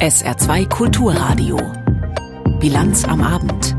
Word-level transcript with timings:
SR2 0.00 0.66
Kulturradio. 0.68 1.58
Bilanz 2.58 3.04
am 3.04 3.20
Abend 3.20 3.69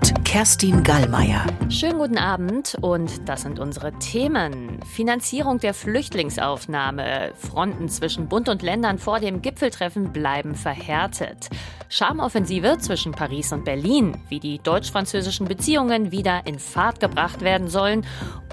mit 0.00 0.24
Kerstin 0.24 0.82
Gallmeier. 0.82 1.46
Schönen 1.68 1.98
guten 1.98 2.18
Abend 2.18 2.76
und 2.80 3.28
das 3.28 3.42
sind 3.42 3.58
unsere 3.58 3.92
Themen. 3.98 4.80
Finanzierung 4.84 5.58
der 5.58 5.74
Flüchtlingsaufnahme. 5.74 7.32
Fronten 7.34 7.88
zwischen 7.88 8.28
Bund 8.28 8.48
und 8.48 8.62
Ländern 8.62 8.98
vor 8.98 9.20
dem 9.20 9.42
Gipfeltreffen 9.42 10.12
bleiben 10.12 10.54
verhärtet. 10.54 11.48
Schamoffensive 11.88 12.78
zwischen 12.78 13.12
Paris 13.12 13.52
und 13.52 13.64
Berlin, 13.64 14.16
wie 14.28 14.40
die 14.40 14.58
deutsch-französischen 14.58 15.46
Beziehungen 15.46 16.10
wieder 16.10 16.42
in 16.46 16.58
Fahrt 16.58 17.00
gebracht 17.00 17.42
werden 17.42 17.68
sollen 17.68 18.04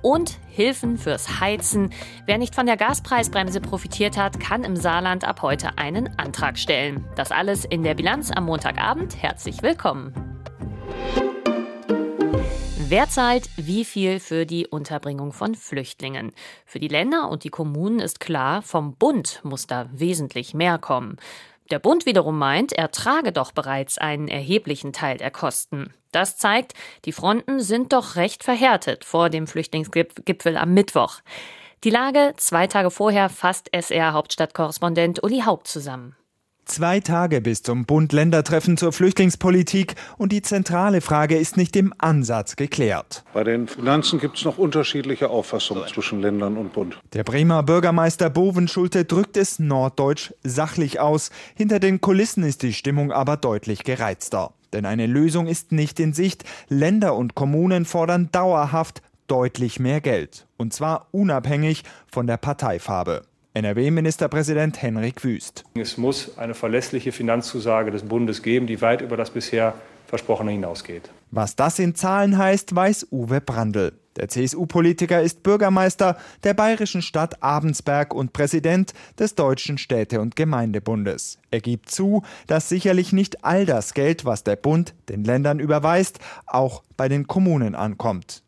und 0.02 0.38
Hilfen 0.50 0.98
fürs 0.98 1.40
Heizen. 1.40 1.90
Wer 2.26 2.38
nicht 2.38 2.54
von 2.56 2.68
der 2.68 2.78
Gaspreisbremse 2.78 3.60
profitiert 3.60 4.18
hat, 4.18 4.40
kann 4.40 4.64
im 4.64 4.76
Saarland 4.76 5.26
ab 5.26 5.42
heute 5.42 5.78
einen 5.78 6.18
Antrag 6.20 6.58
stellen. 6.58 7.06
Das 7.16 7.32
alles 7.32 7.66
in 7.66 7.84
der 7.84 7.96
Bilanz 7.96 8.32
am 8.32 8.46
Montagabend. 8.46 9.22
Herzlich 9.22 9.64
willkommen. 9.64 10.14
Wer 12.90 13.08
zahlt 13.08 13.50
wie 13.56 13.86
viel 13.86 14.20
für 14.20 14.46
die 14.46 14.68
Unterbringung 14.68 15.32
von 15.32 15.56
Flüchtlingen? 15.56 16.34
Für 16.66 16.80
die 16.80 16.90
Länder 16.90 17.30
und 17.30 17.46
die 17.46 17.50
Kommunen 17.50 18.00
ist 18.00 18.20
klar, 18.20 18.62
vom 18.62 18.96
Bund 18.96 19.40
muss 19.44 19.68
da 19.68 19.90
wesentlich 19.94 20.54
mehr 20.54 20.78
kommen. 20.78 21.18
Der 21.72 21.80
Bund 21.80 22.06
wiederum 22.06 22.38
meint, 22.38 22.74
er 22.74 22.92
trage 22.92 23.32
doch 23.32 23.54
bereits 23.54 23.98
einen 23.98 24.28
erheblichen 24.28 24.92
Teil 24.92 25.18
der 25.18 25.32
Kosten. 25.32 25.94
Das 26.12 26.38
zeigt, 26.38 26.74
die 27.06 27.14
Fronten 27.14 27.62
sind 27.62 27.94
doch 27.94 28.18
recht 28.18 28.44
verhärtet 28.44 29.06
vor 29.06 29.30
dem 29.30 29.48
Flüchtlingsgipfel 29.48 30.58
am 30.58 30.74
Mittwoch. 30.74 31.22
Die 31.86 31.90
Lage 31.90 32.34
zwei 32.38 32.68
Tage 32.68 32.92
vorher 32.92 33.30
fasst 33.30 33.74
SR-Hauptstadtkorrespondent 33.74 35.24
Uli 35.24 35.40
Haupt 35.40 35.68
zusammen. 35.68 36.16
Zwei 36.66 37.02
Tage 37.02 37.42
bis 37.42 37.62
zum 37.62 37.86
Bund-Länder-Treffen 37.86 38.78
zur 38.78 38.94
Flüchtlingspolitik 38.94 39.96
und 40.18 40.32
die 40.32 40.42
zentrale 40.42 41.02
Frage 41.02 41.38
ist 41.38 41.58
nicht 41.58 41.76
im 41.76 41.94
Ansatz 41.98 42.56
geklärt. 42.56 43.26
Bei 43.34 43.44
den 43.44 43.68
Finanzen 43.68 44.18
gibt 44.18 44.38
es 44.38 44.46
noch 44.46 44.58
unterschiedliche 44.58 45.30
Auffassungen 45.30 45.86
zwischen 45.88 46.22
Ländern 46.22 46.56
und 46.56 46.72
Bund. 46.72 46.98
Der 47.12 47.26
Bremer 47.26 47.64
Bürgermeister 47.64 48.30
Bovenschulte 48.30 49.04
drückt 49.04 49.36
es 49.36 49.60
norddeutsch 49.60 50.32
sachlich 50.44 51.02
aus. 51.02 51.32
Hinter 51.54 51.80
den 51.80 52.00
Kulissen 52.00 52.44
ist 52.44 52.64
die 52.64 52.74
Stimmung 52.74 53.12
aber 53.12 53.36
deutlich 53.36 53.84
gereizter. 53.84 54.54
Denn 54.72 54.86
eine 54.86 55.06
Lösung 55.06 55.48
ist 55.48 55.74
nicht 55.74 56.00
in 56.00 56.14
Sicht. 56.14 56.46
Länder 56.70 57.16
und 57.16 57.36
Kommunen 57.36 57.84
fordern 57.86 58.30
dauerhaft 58.32 59.02
deutlich 59.28 59.80
mehr 59.80 60.00
Geld. 60.00 60.48
Und 60.58 60.74
zwar 60.74 61.08
unabhängig 61.12 61.84
von 62.08 62.26
der 62.26 62.38
Parteifarbe. 62.38 63.24
NRW-Ministerpräsident 63.56 64.82
Henrik 64.82 65.24
Wüst. 65.24 65.64
Es 65.76 65.98
muss 65.98 66.38
eine 66.40 66.56
verlässliche 66.56 67.12
Finanzzusage 67.12 67.92
des 67.92 68.02
Bundes 68.02 68.42
geben, 68.42 68.66
die 68.66 68.82
weit 68.82 69.02
über 69.02 69.16
das 69.16 69.30
bisher 69.30 69.76
Versprochene 70.08 70.52
hinausgeht. 70.52 71.10
Was 71.30 71.56
das 71.56 71.78
in 71.78 71.94
Zahlen 71.94 72.38
heißt, 72.38 72.76
weiß 72.76 73.08
Uwe 73.12 73.42
Brandl. 73.42 73.94
Der 74.16 74.28
CSU-Politiker 74.28 75.22
ist 75.22 75.44
Bürgermeister 75.44 76.18
der 76.44 76.54
bayerischen 76.54 77.02
Stadt 77.02 77.42
Abensberg 77.42 78.14
und 78.14 78.34
Präsident 78.34 78.94
des 79.18 79.36
Deutschen 79.36 79.78
Städte- 79.78 80.22
und 80.22 80.36
Gemeindebundes. 80.36 81.40
Er 81.50 81.62
gibt 81.62 81.90
zu, 81.90 82.24
dass 82.48 82.70
sicherlich 82.70 83.14
nicht 83.14 83.44
all 83.44 83.66
das 83.66 83.94
Geld, 83.94 84.26
was 84.26 84.44
der 84.44 84.56
Bund 84.56 84.94
den 85.10 85.24
Ländern 85.24 85.60
überweist, 85.60 86.20
auch 86.46 86.84
bei 86.98 87.08
den 87.08 87.28
Kommunen 87.28 87.74
ankommt. 87.74 88.44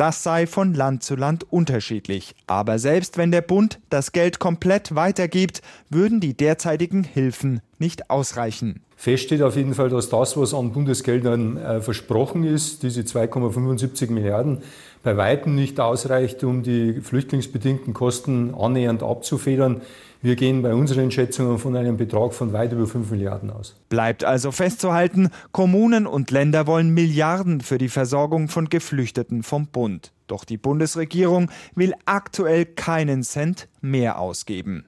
Das 0.00 0.22
sei 0.22 0.46
von 0.46 0.72
Land 0.72 1.02
zu 1.02 1.14
Land 1.14 1.44
unterschiedlich. 1.52 2.34
Aber 2.46 2.78
selbst 2.78 3.18
wenn 3.18 3.30
der 3.30 3.42
Bund 3.42 3.80
das 3.90 4.12
Geld 4.12 4.38
komplett 4.38 4.94
weitergibt, 4.94 5.60
würden 5.90 6.20
die 6.20 6.32
derzeitigen 6.32 7.04
Hilfen 7.04 7.60
nicht 7.78 8.08
ausreichen. 8.08 8.80
Fest 8.96 9.24
steht 9.24 9.42
auf 9.42 9.56
jeden 9.56 9.74
Fall, 9.74 9.90
dass 9.90 10.08
das, 10.08 10.38
was 10.38 10.54
an 10.54 10.72
Bundesgeldern 10.72 11.58
äh, 11.58 11.80
versprochen 11.82 12.44
ist, 12.44 12.82
diese 12.82 13.02
2,75 13.02 14.10
Milliarden, 14.10 14.62
bei 15.02 15.16
weitem 15.16 15.54
nicht 15.54 15.80
ausreicht, 15.80 16.44
um 16.44 16.62
die 16.62 17.00
flüchtlingsbedingten 17.00 17.94
Kosten 17.94 18.54
annähernd 18.54 19.02
abzufedern. 19.02 19.80
Wir 20.22 20.36
gehen 20.36 20.60
bei 20.60 20.74
unseren 20.74 21.10
Schätzungen 21.10 21.58
von 21.58 21.74
einem 21.76 21.96
Betrag 21.96 22.34
von 22.34 22.52
weit 22.52 22.72
über 22.72 22.86
5 22.86 23.10
Milliarden 23.10 23.50
aus. 23.50 23.74
Bleibt 23.88 24.22
also 24.22 24.52
festzuhalten, 24.52 25.30
Kommunen 25.50 26.06
und 26.06 26.30
Länder 26.30 26.66
wollen 26.66 26.90
Milliarden 26.90 27.62
für 27.62 27.78
die 27.78 27.88
Versorgung 27.88 28.48
von 28.48 28.68
Geflüchteten 28.68 29.42
vom 29.42 29.68
Bund. 29.68 30.12
Doch 30.26 30.44
die 30.44 30.58
Bundesregierung 30.58 31.50
will 31.74 31.94
aktuell 32.04 32.66
keinen 32.66 33.22
Cent 33.22 33.68
mehr 33.80 34.18
ausgeben. 34.18 34.84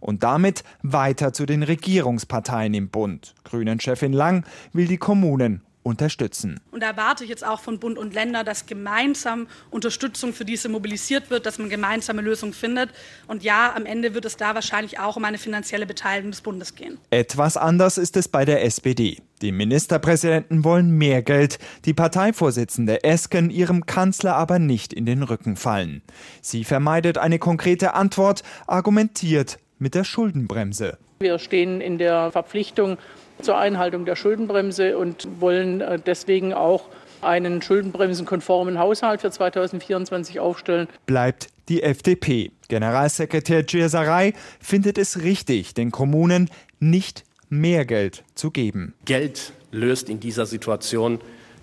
Und 0.00 0.22
damit 0.22 0.64
weiter 0.82 1.34
zu 1.34 1.44
den 1.44 1.62
Regierungsparteien 1.62 2.72
im 2.72 2.88
Bund. 2.88 3.34
Grünen-Chefin 3.44 4.14
Lang 4.14 4.44
will 4.72 4.88
die 4.88 4.96
Kommunen 4.96 5.62
unterstützen. 5.82 6.60
Und 6.70 6.82
da 6.82 6.88
erwarte 6.88 7.24
ich 7.24 7.30
jetzt 7.30 7.44
auch 7.44 7.60
von 7.60 7.78
Bund 7.78 7.98
und 7.98 8.14
Länder, 8.14 8.44
dass 8.44 8.66
gemeinsam 8.66 9.48
Unterstützung 9.70 10.32
für 10.32 10.44
diese 10.44 10.68
mobilisiert 10.68 11.30
wird, 11.30 11.46
dass 11.46 11.58
man 11.58 11.68
gemeinsame 11.68 12.22
Lösungen 12.22 12.52
findet. 12.52 12.90
Und 13.26 13.42
ja, 13.42 13.74
am 13.74 13.86
Ende 13.86 14.14
wird 14.14 14.24
es 14.24 14.36
da 14.36 14.54
wahrscheinlich 14.54 14.98
auch 14.98 15.16
um 15.16 15.24
eine 15.24 15.38
finanzielle 15.38 15.86
Beteiligung 15.86 16.30
des 16.30 16.40
Bundes 16.40 16.74
gehen. 16.74 16.98
Etwas 17.10 17.56
anders 17.56 17.98
ist 17.98 18.16
es 18.16 18.28
bei 18.28 18.44
der 18.44 18.64
SPD. 18.64 19.18
Die 19.42 19.50
Ministerpräsidenten 19.50 20.62
wollen 20.62 20.96
mehr 20.96 21.20
Geld, 21.22 21.58
die 21.84 21.94
Parteivorsitzende 21.94 23.02
Esken 23.02 23.50
ihrem 23.50 23.86
Kanzler 23.86 24.36
aber 24.36 24.60
nicht 24.60 24.92
in 24.92 25.04
den 25.04 25.24
Rücken 25.24 25.56
fallen. 25.56 26.02
Sie 26.40 26.62
vermeidet 26.62 27.18
eine 27.18 27.40
konkrete 27.40 27.94
Antwort, 27.94 28.44
argumentiert 28.68 29.58
mit 29.82 29.94
der 29.94 30.04
Schuldenbremse. 30.04 30.96
Wir 31.18 31.38
stehen 31.38 31.80
in 31.80 31.98
der 31.98 32.30
Verpflichtung, 32.30 32.98
zur 33.40 33.58
Einhaltung 33.58 34.04
der 34.04 34.14
Schuldenbremse 34.14 34.96
und 34.96 35.26
wollen 35.40 35.80
äh, 35.80 35.98
deswegen 35.98 36.54
auch 36.54 36.84
einen 37.20 37.60
schuldenbremsenkonformen 37.60 38.78
Haushalt 38.78 39.20
für 39.20 39.30
2024 39.30 40.38
aufstellen. 40.38 40.88
Bleibt 41.06 41.48
die 41.68 41.82
FDP. 41.82 42.52
Generalsekretär 42.68 43.64
Gierserei 43.64 44.34
findet 44.60 44.98
es 44.98 45.22
richtig, 45.22 45.74
den 45.74 45.90
Kommunen 45.90 46.48
nicht 46.78 47.24
mehr 47.48 47.84
Geld 47.84 48.22
zu 48.34 48.50
geben. 48.50 48.94
Geld 49.04 49.52
löst 49.72 50.08
in 50.08 50.20
dieser 50.20 50.46
Situation 50.46 51.20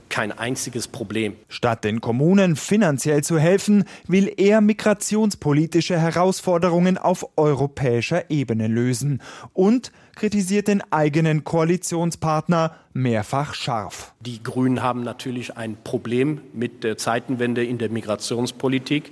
kein 0.10 0.32
einziges 0.32 0.88
Problem. 0.88 1.36
Statt 1.48 1.84
den 1.84 2.02
Kommunen 2.02 2.56
finanziell 2.56 3.24
zu 3.24 3.40
helfen, 3.40 3.86
will 4.08 4.32
er 4.38 4.62
migrationspolitische 4.62 6.00
Herausforderungen 6.00 6.98
auf 6.98 7.26
europäischer 7.38 8.30
Ebene 8.30 8.68
lösen 8.68 9.22
und 9.54 9.92
kritisiert 10.16 10.68
den 10.68 10.84
eigenen 10.92 11.44
Koalitionspartner 11.44 12.76
mehrfach 12.94 13.54
scharf. 13.54 14.14
Die 14.20 14.44
Grünen 14.44 14.84
haben 14.84 15.04
natürlich 15.04 15.56
ein 15.56 15.78
Problem 15.84 16.42
mit 16.54 16.84
der 16.84 16.98
Zeitenwende 16.98 17.64
in 17.64 17.78
der 17.78 17.90
Migrationspolitik. 17.90 19.12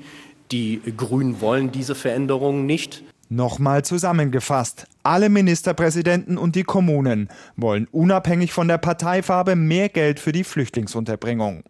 Die 0.52 0.82
Grünen 0.96 1.42
wollen 1.42 1.72
diese 1.72 1.96
Veränderungen 1.96 2.66
nicht. 2.66 3.04
Nochmal 3.30 3.84
zusammengefasst, 3.84 4.88
alle 5.04 5.28
Ministerpräsidenten 5.28 6.38
und 6.38 6.56
die 6.56 6.64
Kommunen 6.64 7.28
wollen 7.58 7.88
unabhängig 7.92 8.54
von 8.54 8.70
der 8.70 8.78
Parteifarbe 8.78 9.58
mehr 9.58 9.90
Geld 9.90 10.22
für 10.22 10.32
die 10.32 10.46
Flüchtlingsunterbringung. 10.46 11.64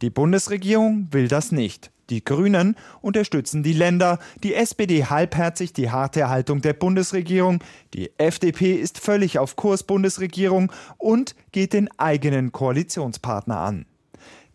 Die 0.00 0.08
Bundesregierung 0.08 1.08
will 1.10 1.28
das 1.28 1.52
nicht. 1.52 1.90
Die 2.08 2.24
Grünen 2.24 2.76
unterstützen 3.02 3.62
die 3.62 3.74
Länder, 3.74 4.18
die 4.42 4.54
SPD 4.54 5.04
halbherzig 5.04 5.74
die 5.74 5.90
harte 5.90 6.30
Haltung 6.30 6.62
der 6.62 6.72
Bundesregierung, 6.72 7.62
die 7.92 8.10
FDP 8.16 8.74
ist 8.74 8.98
völlig 8.98 9.38
auf 9.38 9.56
Kurs 9.56 9.82
Bundesregierung 9.82 10.72
und 10.96 11.34
geht 11.52 11.74
den 11.74 11.90
eigenen 11.98 12.52
Koalitionspartner 12.52 13.58
an. 13.58 13.86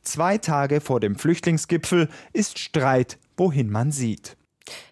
Zwei 0.01 0.38
Tage 0.38 0.81
vor 0.81 1.00
dem 1.00 1.17
Flüchtlingsgipfel 1.17 2.09
ist 2.34 2.57
Streit, 2.57 3.19
wohin 3.35 3.69
man 3.69 3.91
sieht. 3.91 4.37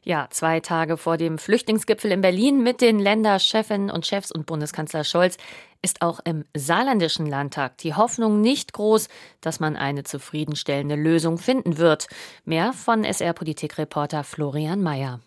Ja, 0.04 0.28
zwei 0.30 0.60
Tage 0.60 0.98
vor 0.98 1.18
dem 1.18 1.38
Flüchtlingsgipfel 1.38 2.12
in 2.12 2.22
Berlin 2.22 2.64
mit 2.64 2.82
den 2.82 3.00
Länderchefinnen 3.00 3.90
und 3.90 4.06
Chefs 4.06 4.32
und 4.32 4.46
Bundeskanzler 4.46 5.04
Scholz 5.04 5.38
ist 5.82 6.02
auch 6.02 6.20
im 6.26 6.46
saarländischen 6.56 7.28
Landtag 7.28 7.78
die 7.78 7.94
Hoffnung 7.94 8.42
nicht 8.42 8.74
groß, 8.74 9.08
dass 9.42 9.60
man 9.60 9.76
eine 9.76 10.04
zufriedenstellende 10.04 10.96
Lösung 10.96 11.38
finden 11.38 11.78
wird. 11.78 12.08
Mehr 12.44 12.74
von 12.74 13.04
SR-Politikreporter 13.04 14.24
Florian 14.24 14.82
Mayer. 14.82 15.20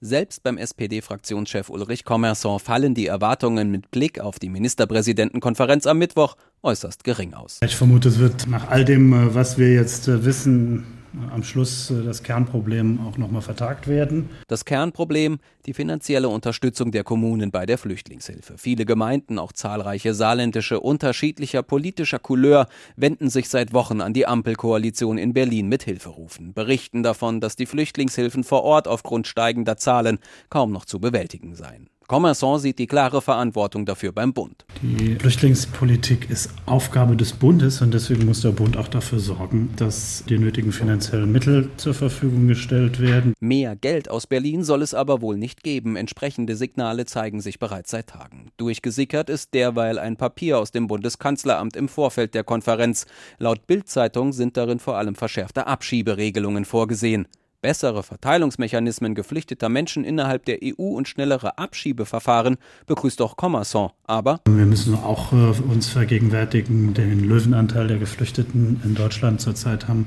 Selbst 0.00 0.42
beim 0.42 0.58
SPD-Fraktionschef 0.58 1.70
Ulrich 1.70 2.04
Commerson 2.04 2.60
fallen 2.60 2.94
die 2.94 3.06
Erwartungen 3.06 3.70
mit 3.70 3.90
Blick 3.90 4.20
auf 4.20 4.38
die 4.38 4.50
Ministerpräsidentenkonferenz 4.50 5.86
am 5.86 5.96
Mittwoch 5.96 6.36
äußerst 6.62 7.04
gering 7.04 7.32
aus. 7.32 7.60
Ich 7.64 7.74
vermute, 7.74 8.10
es 8.10 8.18
wird 8.18 8.46
nach 8.46 8.68
all 8.68 8.84
dem, 8.84 9.34
was 9.34 9.56
wir 9.56 9.72
jetzt 9.72 10.06
wissen, 10.06 10.93
am 11.30 11.42
Schluss 11.42 11.90
äh, 11.90 12.02
das 12.02 12.22
Kernproblem 12.22 13.00
auch 13.06 13.18
nochmal 13.18 13.42
vertagt 13.42 13.88
werden. 13.88 14.30
Das 14.48 14.64
Kernproblem, 14.64 15.38
die 15.66 15.74
finanzielle 15.74 16.28
Unterstützung 16.28 16.90
der 16.92 17.04
Kommunen 17.04 17.50
bei 17.50 17.66
der 17.66 17.78
Flüchtlingshilfe. 17.78 18.58
Viele 18.58 18.84
Gemeinden, 18.84 19.38
auch 19.38 19.52
zahlreiche 19.52 20.14
saarländische 20.14 20.80
unterschiedlicher 20.80 21.62
politischer 21.62 22.18
Couleur, 22.18 22.66
wenden 22.96 23.30
sich 23.30 23.48
seit 23.48 23.72
Wochen 23.72 24.00
an 24.00 24.12
die 24.12 24.26
Ampelkoalition 24.26 25.18
in 25.18 25.32
Berlin 25.32 25.68
mit 25.68 25.82
Hilferufen, 25.82 26.52
berichten 26.52 27.02
davon, 27.02 27.40
dass 27.40 27.56
die 27.56 27.66
Flüchtlingshilfen 27.66 28.44
vor 28.44 28.62
Ort 28.62 28.88
aufgrund 28.88 29.26
steigender 29.26 29.76
Zahlen 29.76 30.18
kaum 30.50 30.72
noch 30.72 30.84
zu 30.84 31.00
bewältigen 31.00 31.54
seien. 31.54 31.88
Commerson 32.06 32.58
sieht 32.58 32.78
die 32.78 32.86
klare 32.86 33.22
Verantwortung 33.22 33.86
dafür 33.86 34.12
beim 34.12 34.32
Bund. 34.32 34.64
Die 34.82 35.16
Flüchtlingspolitik 35.16 36.28
ist 36.28 36.50
Aufgabe 36.66 37.16
des 37.16 37.32
Bundes 37.32 37.80
und 37.80 37.94
deswegen 37.94 38.26
muss 38.26 38.42
der 38.42 38.50
Bund 38.50 38.76
auch 38.76 38.88
dafür 38.88 39.20
sorgen, 39.20 39.70
dass 39.76 40.22
die 40.28 40.38
nötigen 40.38 40.72
finanziellen 40.72 41.32
Mittel 41.32 41.70
zur 41.76 41.94
Verfügung 41.94 42.46
gestellt 42.46 43.00
werden. 43.00 43.32
Mehr 43.40 43.76
Geld 43.76 44.10
aus 44.10 44.26
Berlin 44.26 44.64
soll 44.64 44.82
es 44.82 44.92
aber 44.92 45.22
wohl 45.22 45.36
nicht 45.38 45.62
geben. 45.62 45.96
Entsprechende 45.96 46.56
Signale 46.56 47.06
zeigen 47.06 47.40
sich 47.40 47.58
bereits 47.58 47.90
seit 47.90 48.08
Tagen. 48.08 48.50
Durchgesickert 48.58 49.30
ist 49.30 49.54
derweil 49.54 49.98
ein 49.98 50.16
Papier 50.16 50.58
aus 50.58 50.70
dem 50.70 50.86
Bundeskanzleramt 50.86 51.76
im 51.76 51.88
Vorfeld 51.88 52.34
der 52.34 52.44
Konferenz. 52.44 53.06
Laut 53.38 53.66
Bild-Zeitung 53.66 54.32
sind 54.32 54.56
darin 54.56 54.78
vor 54.78 54.98
allem 54.98 55.14
verschärfte 55.14 55.66
Abschieberegelungen 55.66 56.64
vorgesehen. 56.64 57.26
Bessere 57.64 58.02
Verteilungsmechanismen 58.02 59.14
geflüchteter 59.14 59.70
Menschen 59.70 60.04
innerhalb 60.04 60.44
der 60.44 60.58
EU 60.62 60.82
und 60.82 61.08
schnellere 61.08 61.56
Abschiebeverfahren 61.56 62.58
begrüßt 62.86 63.22
auch 63.22 63.38
Commerson. 63.38 63.88
Aber 64.06 64.40
wir 64.44 64.66
müssen 64.66 64.94
auch 64.94 65.32
äh, 65.32 65.36
uns 65.72 65.88
vergegenwärtigen, 65.88 66.92
den 66.92 67.20
Löwenanteil 67.20 67.88
der 67.88 67.96
Geflüchteten 67.96 68.82
in 68.84 68.94
Deutschland 68.94 69.40
zurzeit 69.40 69.88
haben 69.88 70.04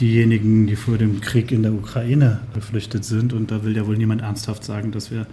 diejenigen, 0.00 0.66
die 0.66 0.74
vor 0.74 0.96
dem 0.96 1.20
Krieg 1.20 1.52
in 1.52 1.64
der 1.64 1.74
Ukraine 1.74 2.40
geflüchtet 2.54 3.04
sind. 3.04 3.34
Und 3.34 3.50
da 3.50 3.62
will 3.62 3.76
ja 3.76 3.86
wohl 3.86 3.98
niemand 3.98 4.22
ernsthaft 4.22 4.64
sagen, 4.64 4.90
dass 4.90 5.10
wir 5.10 5.26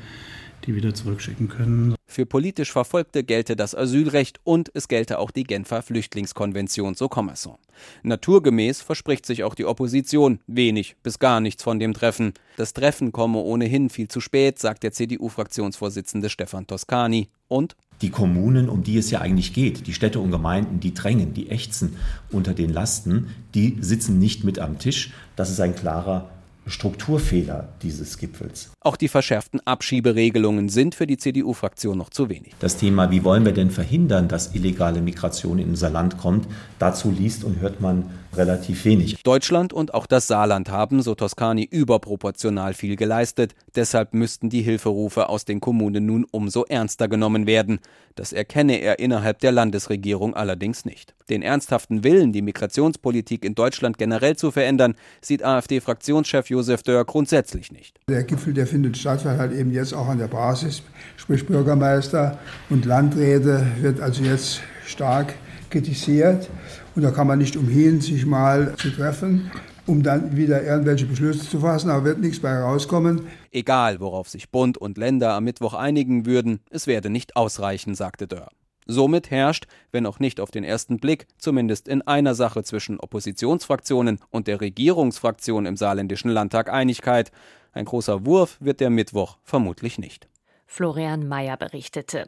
die 0.68 0.76
wieder 0.76 0.94
zurückschicken 0.94 1.48
können. 1.48 1.96
Für 2.06 2.26
politisch 2.26 2.72
Verfolgte 2.72 3.24
gelte 3.24 3.56
das 3.56 3.74
Asylrecht 3.74 4.40
und 4.44 4.70
es 4.74 4.88
gelte 4.88 5.20
auch 5.20 5.32
die 5.32 5.44
Genfer 5.44 5.82
Flüchtlingskonvention, 5.82 6.94
so 6.94 7.08
Commerson. 7.08 7.56
Naturgemäß 8.04 8.82
verspricht 8.82 9.26
sich 9.26 9.44
auch 9.44 9.56
die 9.56 9.66
Opposition 9.66 10.40
wenig 10.48 10.96
bis 11.04 11.20
gar 11.20 11.40
nichts 11.40 11.64
von 11.64 11.80
dem 11.80 11.94
Treffen. 11.94 12.34
Das 12.58 12.74
Treffen 12.74 13.12
komme 13.12 13.40
ohnehin 13.40 13.90
viel 13.90 14.08
zu 14.08 14.20
spät, 14.20 14.60
sagt 14.60 14.84
der 14.84 14.92
CDU-Fraktionsvorsitzende 14.92 16.30
Stefan 16.30 16.68
Toscani. 16.68 17.30
Und 17.48 17.76
die 18.02 18.10
Kommunen, 18.10 18.70
um 18.70 18.84
die 18.84 18.98
es 18.98 19.10
ja 19.10 19.22
eigentlich 19.22 19.54
geht, 19.54 19.88
die 19.88 19.94
Städte 19.94 20.20
und 20.20 20.32
Gemeinden, 20.32 20.80
die 20.80 20.94
drängen, 20.94 21.34
die 21.34 21.50
ächzen 21.50 21.98
unter 22.32 22.54
den 22.54 22.70
Lasten, 22.72 23.28
die 23.54 23.78
sitzen 23.80 24.20
nicht 24.20 24.44
mit 24.44 24.60
am 24.60 24.80
Tisch. 24.80 25.12
Das 25.36 25.50
ist 25.50 25.60
ein 25.60 25.76
klarer 25.76 26.30
Strukturfehler 26.68 27.70
dieses 27.82 28.18
Gipfels. 28.18 28.72
Auch 28.82 28.98
die 28.98 29.08
verschärften 29.08 29.60
Abschieberegelungen 29.66 30.70
sind 30.70 30.96
für 30.96 31.08
die 31.08 31.18
CDU-Fraktion 31.18 31.98
noch 31.98 32.10
zu 32.10 32.30
wenig. 32.30 32.54
Das 32.60 32.78
Thema, 32.78 33.12
wie 33.12 33.24
wollen 33.24 33.46
wir 33.46 33.54
denn 33.54 33.72
verhindern, 33.72 34.28
dass 34.28 34.54
illegale 34.54 35.02
Migration 35.02 35.60
in 35.60 35.70
unser 35.70 35.90
Land 35.90 36.18
kommt, 36.18 36.48
dazu 36.80 37.12
liest 37.12 37.44
und 37.44 37.60
hört 37.60 37.82
man 37.82 38.10
relativ 38.38 38.86
wenig. 38.86 39.24
Deutschland 39.24 39.74
und 39.74 39.94
auch 39.94 40.06
das 40.06 40.28
Saarland 40.28 40.70
haben, 40.70 41.02
so 41.02 41.16
Toscani, 41.16 41.68
überproportional 41.70 42.74
viel 42.74 42.96
geleistet. 42.96 43.54
Deshalb 43.76 44.14
müssten 44.14 44.50
die 44.50 44.62
Hilferufe 44.62 45.30
aus 45.30 45.46
den 45.46 45.60
Kommunen 45.60 46.06
nun 46.06 46.26
umso 46.32 46.64
ernster 46.64 47.08
genommen 47.08 47.48
werden. 47.48 47.80
Das 48.16 48.34
erkenne 48.34 48.82
er 48.82 49.00
innerhalb 49.00 49.40
der 49.40 49.52
Landesregierung 49.52 50.34
allerdings 50.34 50.86
nicht. 50.86 51.14
Den 51.30 51.42
ernsthaften 51.42 52.04
Willen, 52.04 52.32
die 52.32 52.42
Migrationspolitik 52.42 53.46
in 53.46 53.54
Deutschland 53.54 53.98
generell 53.98 54.36
zu 54.36 54.52
verändern, 54.52 54.96
sieht 55.22 55.44
AfD-Fraktionschef 55.44 56.50
Josef 56.50 56.84
Dörr 56.84 57.06
grundsätzlich 57.06 57.72
nicht. 57.72 58.00
Der 58.10 58.24
Gipfel, 58.24 58.54
der 58.54 58.66
findet 58.66 58.98
statt, 58.98 59.24
weil 59.26 59.38
halt 59.38 59.54
eben 59.54 59.72
jetzt 59.72 59.94
auch 59.94 60.08
an 60.08 60.18
der 60.18 60.28
Basis, 60.28 60.82
sprich 61.18 61.46
Bürgermeister 61.46 62.40
und 62.70 62.86
Landräte, 62.86 63.68
wird 63.82 64.00
also 64.00 64.24
jetzt 64.24 64.62
stark 64.86 65.36
kritisiert. 65.70 66.50
Und 66.98 67.04
da 67.04 67.12
kann 67.12 67.28
man 67.28 67.38
nicht 67.38 67.56
umhin, 67.56 68.02
sich 68.02 68.26
mal 68.26 68.76
zu 68.76 68.90
treffen, 68.90 69.52
um 69.86 70.02
dann 70.02 70.36
wieder 70.36 70.64
irgendwelche 70.64 71.06
Beschlüsse 71.06 71.48
zu 71.48 71.60
fassen, 71.60 71.92
aber 71.92 72.06
wird 72.06 72.18
nichts 72.18 72.40
bei 72.40 72.58
rauskommen. 72.58 73.28
Egal, 73.52 74.00
worauf 74.00 74.28
sich 74.30 74.50
Bund 74.50 74.80
und 74.80 74.98
Länder 74.98 75.34
am 75.34 75.44
Mittwoch 75.44 75.76
einigen 75.76 76.26
würden, 76.26 76.60
es 76.72 76.88
werde 76.88 77.12
nicht 77.12 77.36
ausreichen, 77.36 77.94
sagte 77.94 78.26
Dörr. 78.26 78.50
Somit 78.88 79.30
herrscht, 79.30 79.68
wenn 79.92 80.08
auch 80.08 80.18
nicht 80.18 80.40
auf 80.40 80.50
den 80.50 80.64
ersten 80.64 80.98
Blick, 80.98 81.28
zumindest 81.38 81.88
in 81.88 82.02
einer 82.02 82.34
Sache 82.34 82.64
zwischen 82.64 83.00
Oppositionsfraktionen 83.00 84.18
und 84.32 84.48
der 84.48 84.60
Regierungsfraktion 84.60 85.68
im 85.68 85.78
saarländischen 85.78 86.32
Landtag 86.32 86.74
Einigkeit. 86.74 87.32
Ein 87.74 87.86
großer 87.86 88.26
Wurf 88.26 88.58
wird 88.60 88.80
der 88.80 88.90
Mittwoch 88.90 89.38
vermutlich 89.44 90.00
nicht. 90.00 90.28
Florian 90.66 91.28
Mayer 91.28 91.58
berichtete. 91.58 92.26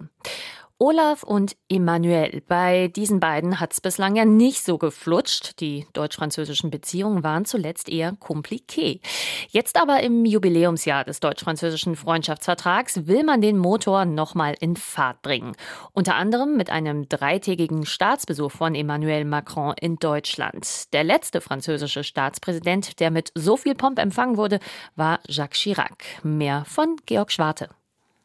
Olaf 0.81 1.23
und 1.23 1.57
Emmanuel. 1.67 2.41
Bei 2.47 2.87
diesen 2.87 3.19
beiden 3.19 3.59
hat 3.59 3.73
es 3.73 3.81
bislang 3.81 4.15
ja 4.15 4.23
nicht 4.23 4.63
so 4.63 4.77
geflutscht. 4.77 5.59
Die 5.59 5.85
deutsch-französischen 5.91 6.71
Beziehungen 6.71 7.21
waren 7.21 7.43
zuletzt 7.43 7.89
eher 7.89 8.13
kompliqué. 8.13 9.01
Jetzt 9.49 9.75
aber 9.75 10.01
im 10.01 10.23
Jubiläumsjahr 10.23 11.03
des 11.03 11.19
deutsch-französischen 11.19 11.97
Freundschaftsvertrags 11.97 13.07
will 13.07 13.25
man 13.25 13.41
den 13.41 13.57
Motor 13.57 14.05
nochmal 14.05 14.55
in 14.61 14.77
Fahrt 14.77 15.21
bringen. 15.21 15.51
Unter 15.91 16.15
anderem 16.15 16.55
mit 16.55 16.69
einem 16.69 17.09
dreitägigen 17.09 17.85
Staatsbesuch 17.85 18.51
von 18.51 18.73
Emmanuel 18.73 19.25
Macron 19.25 19.73
in 19.81 19.97
Deutschland. 19.97 20.93
Der 20.93 21.03
letzte 21.03 21.41
französische 21.41 22.05
Staatspräsident, 22.05 23.01
der 23.01 23.11
mit 23.11 23.33
so 23.35 23.57
viel 23.57 23.75
Pomp 23.75 23.99
empfangen 23.99 24.37
wurde, 24.37 24.61
war 24.95 25.19
Jacques 25.27 25.59
Chirac. 25.59 26.05
Mehr 26.23 26.63
von 26.65 26.95
Georg 27.05 27.33
Schwarte. 27.33 27.67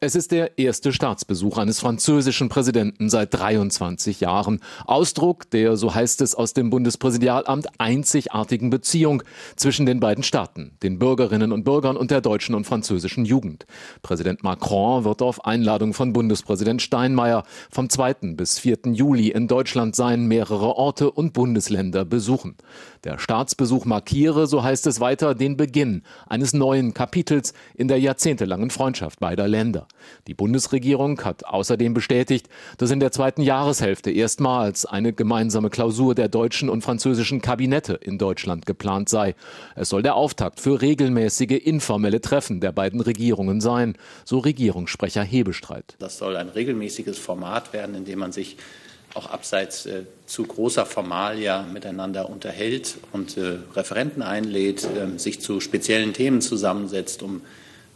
Es 0.07 0.15
ist 0.15 0.33
der 0.33 0.59
erste 0.59 0.93
Staatsbesuch 0.93 1.57
eines 1.57 1.81
französischen 1.81 2.51
Präsidenten 2.51 3.09
seit 3.09 3.33
23 3.33 4.21
Jahren. 4.21 4.61
Ausdruck 4.85 5.49
der, 5.49 5.79
so 5.79 5.95
heißt 5.95 6.21
es 6.21 6.35
aus 6.35 6.53
dem 6.53 6.69
Bundespräsidialamt, 6.69 7.69
einzigartigen 7.79 8.69
Beziehung 8.69 9.23
zwischen 9.57 9.87
den 9.87 10.01
beiden 10.01 10.23
Staaten, 10.23 10.73
den 10.83 10.99
Bürgerinnen 10.99 11.53
und 11.53 11.65
Bürgern 11.65 11.97
und 11.97 12.11
der 12.11 12.21
deutschen 12.21 12.55
und 12.55 12.67
französischen 12.67 13.25
Jugend. 13.25 13.65
Präsident 14.03 14.43
Macron 14.43 15.05
wird 15.05 15.23
auf 15.23 15.47
Einladung 15.47 15.95
von 15.95 16.13
Bundespräsident 16.13 16.83
Steinmeier 16.83 17.43
vom 17.71 17.89
2. 17.89 18.35
bis 18.35 18.59
4. 18.59 18.81
Juli 18.93 19.29
in 19.29 19.49
Deutschland 19.49 19.97
sein, 19.97 20.27
mehrere 20.27 20.77
Orte 20.77 21.11
und 21.11 21.33
Bundesländer 21.33 22.05
besuchen. 22.05 22.57
Der 23.05 23.19
Staatsbesuch 23.19 23.85
markiere, 23.85 24.47
so 24.47 24.63
heißt 24.63 24.87
es 24.87 24.99
weiter, 24.99 25.35
den 25.35 25.59
Beginn 25.59 26.03
eines 26.27 26.55
neuen 26.55 26.95
Kapitels 26.95 27.53
in 27.75 27.87
der 27.87 28.01
jahrzehntelangen 28.01 28.71
Freundschaft 28.71 29.21
beider 29.21 29.47
Länder. 29.47 29.87
Die 30.27 30.33
Bundesregierung 30.33 31.21
hat 31.23 31.45
außerdem 31.45 31.93
bestätigt, 31.93 32.49
dass 32.79 32.91
in 32.91 33.01
der 33.01 33.13
zweiten 33.13 33.43
Jahreshälfte 33.43 34.11
erstmals 34.11 34.87
eine 34.87 35.13
gemeinsame 35.13 35.69
Klausur 35.69 36.15
der 36.15 36.29
deutschen 36.29 36.71
und 36.71 36.81
französischen 36.81 37.43
Kabinette 37.43 37.93
in 37.93 38.17
Deutschland 38.17 38.65
geplant 38.65 39.11
sei. 39.11 39.35
Es 39.77 39.91
soll 39.91 40.03
der 40.03 40.15
Auftakt 40.15 40.59
für 40.59 40.81
regelmäßige 40.81 41.61
informelle 41.63 42.23
Treffen 42.23 42.61
der 42.61 42.73
beiden 42.73 43.03
Regierungen 43.03 43.61
sein, 43.61 43.97
so 44.25 44.39
Regierungssprecher 44.39 45.23
Hebestreit. 45.23 45.97
Das 45.99 46.17
soll 46.17 46.37
ein 46.37 46.49
regelmäßiges 46.49 47.19
Format 47.19 47.75
werden, 47.75 47.95
in 47.95 48.07
dem 48.07 48.21
man 48.21 48.33
sich 48.33 48.57
auch 49.15 49.27
abseits 49.27 49.87
äh, 49.87 50.05
zu 50.27 50.45
großer 50.45 50.87
Formalia 50.87 51.63
miteinander 51.63 52.29
unterhält 52.29 52.97
und 53.13 53.37
äh, 53.37 53.59
Referenten 53.75 54.23
einlädt, 54.23 54.85
äh, 54.85 55.19
sich 55.19 55.41
zu 55.41 55.61
speziellen 55.61 56.13
Themen 56.13 56.41
zusammensetzt, 56.41 57.23
um 57.23 57.43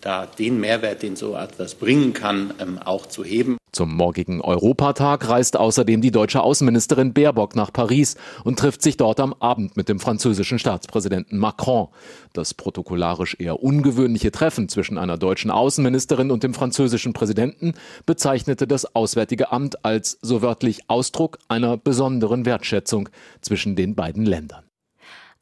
da 0.00 0.26
den 0.26 0.60
Mehrwert, 0.60 1.02
den 1.02 1.16
so 1.16 1.37
etwas 1.37 1.75
bringen 1.75 2.12
kann, 2.12 2.54
ähm, 2.60 2.78
auch 2.78 3.06
zu 3.06 3.25
heben. 3.25 3.57
Zum 3.78 3.94
morgigen 3.94 4.40
Europatag 4.40 5.28
reist 5.28 5.56
außerdem 5.56 6.00
die 6.00 6.11
deutsche 6.11 6.42
Außenministerin 6.42 7.12
Baerbock 7.12 7.54
nach 7.54 7.73
Paris 7.73 8.16
und 8.42 8.58
trifft 8.58 8.82
sich 8.82 8.97
dort 8.97 9.20
am 9.20 9.32
Abend 9.35 9.76
mit 9.76 9.88
dem 9.88 10.00
französischen 10.00 10.58
Staatspräsidenten 10.58 11.38
Macron. 11.38 11.87
Das 12.32 12.54
protokollarisch 12.54 13.37
eher 13.38 13.62
ungewöhnliche 13.62 14.32
Treffen 14.32 14.68
zwischen 14.68 14.99
einer 14.99 15.16
deutschen 15.16 15.52
Außenministerin 15.52 16.32
und 16.32 16.42
dem 16.42 16.54
französischen 16.54 17.12
Präsidenten 17.12 17.75
bezeichnete 18.04 18.66
das 18.66 18.97
Auswärtige 18.97 19.52
Amt 19.52 19.85
als 19.85 20.18
so 20.23 20.42
wörtlich 20.42 20.90
Ausdruck 20.90 21.38
einer 21.47 21.76
besonderen 21.76 22.47
Wertschätzung 22.47 23.08
zwischen 23.42 23.76
den 23.76 23.94
beiden 23.94 24.26
Ländern 24.26 24.67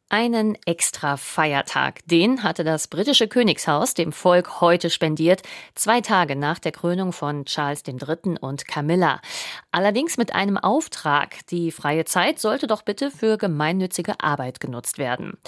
einen 0.08 0.56
extra 0.66 1.16
Feiertag. 1.16 2.06
Den 2.06 2.44
hatte 2.44 2.62
das 2.62 2.86
britische 2.86 3.26
Königshaus 3.26 3.94
dem 3.94 4.12
Volk 4.12 4.60
heute 4.60 4.88
spendiert, 4.88 5.42
zwei 5.74 6.00
Tage 6.00 6.36
nach 6.36 6.60
der 6.60 6.70
Krönung 6.70 7.12
von 7.12 7.44
Charles 7.44 7.82
III. 7.86 8.38
und 8.40 8.68
Camilla. 8.68 9.20
Allerdings 9.72 10.16
mit 10.16 10.34
einem 10.34 10.58
Auftrag. 10.58 11.44
Die 11.50 11.72
freie 11.72 12.04
Zeit 12.04 12.38
sollte 12.38 12.68
doch 12.68 12.82
bitte 12.82 13.10
für 13.10 13.36
gemeinnützige 13.36 14.20
Arbeit 14.20 14.60
genutzt 14.60 14.98
werden. 14.98 15.38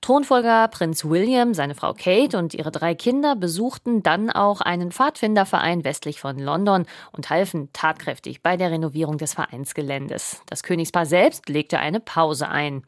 Thronfolger 0.00 0.66
Prinz 0.68 1.04
William, 1.04 1.54
seine 1.54 1.76
Frau 1.76 1.94
Kate 1.94 2.36
und 2.38 2.54
ihre 2.54 2.72
drei 2.72 2.96
Kinder 2.96 3.36
besuchten 3.36 4.02
dann 4.02 4.30
auch 4.30 4.60
einen 4.60 4.90
Pfadfinderverein 4.90 5.84
westlich 5.84 6.20
von 6.20 6.38
London 6.38 6.86
und 7.12 7.30
halfen 7.30 7.72
tatkräftig 7.72 8.42
bei 8.42 8.56
der 8.56 8.72
Renovierung 8.72 9.16
des 9.16 9.34
Vereinsgeländes. 9.34 10.42
Das 10.46 10.64
Königspaar 10.64 11.06
selbst 11.06 11.48
legte 11.48 11.78
eine 11.78 12.00
Pause 12.00 12.48
ein. 12.48 12.82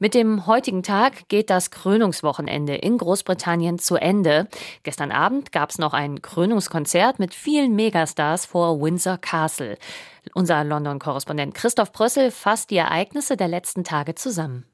Mit 0.00 0.14
dem 0.14 0.46
heutigen 0.46 0.84
Tag 0.84 1.28
geht 1.28 1.50
das 1.50 1.72
Krönungswochenende 1.72 2.76
in 2.76 2.98
Großbritannien 2.98 3.80
zu 3.80 3.96
Ende. 3.96 4.46
Gestern 4.84 5.10
Abend 5.10 5.50
gab 5.50 5.70
es 5.70 5.78
noch 5.78 5.92
ein 5.92 6.22
Krönungskonzert 6.22 7.18
mit 7.18 7.34
vielen 7.34 7.74
Megastars 7.74 8.46
vor 8.46 8.80
Windsor 8.80 9.18
Castle. 9.18 9.76
Unser 10.34 10.62
London-Korrespondent 10.62 11.52
Christoph 11.52 11.90
Brössel 11.90 12.30
fasst 12.30 12.70
die 12.70 12.76
Ereignisse 12.76 13.36
der 13.36 13.48
letzten 13.48 13.82
Tage 13.82 14.14
zusammen. 14.14 14.64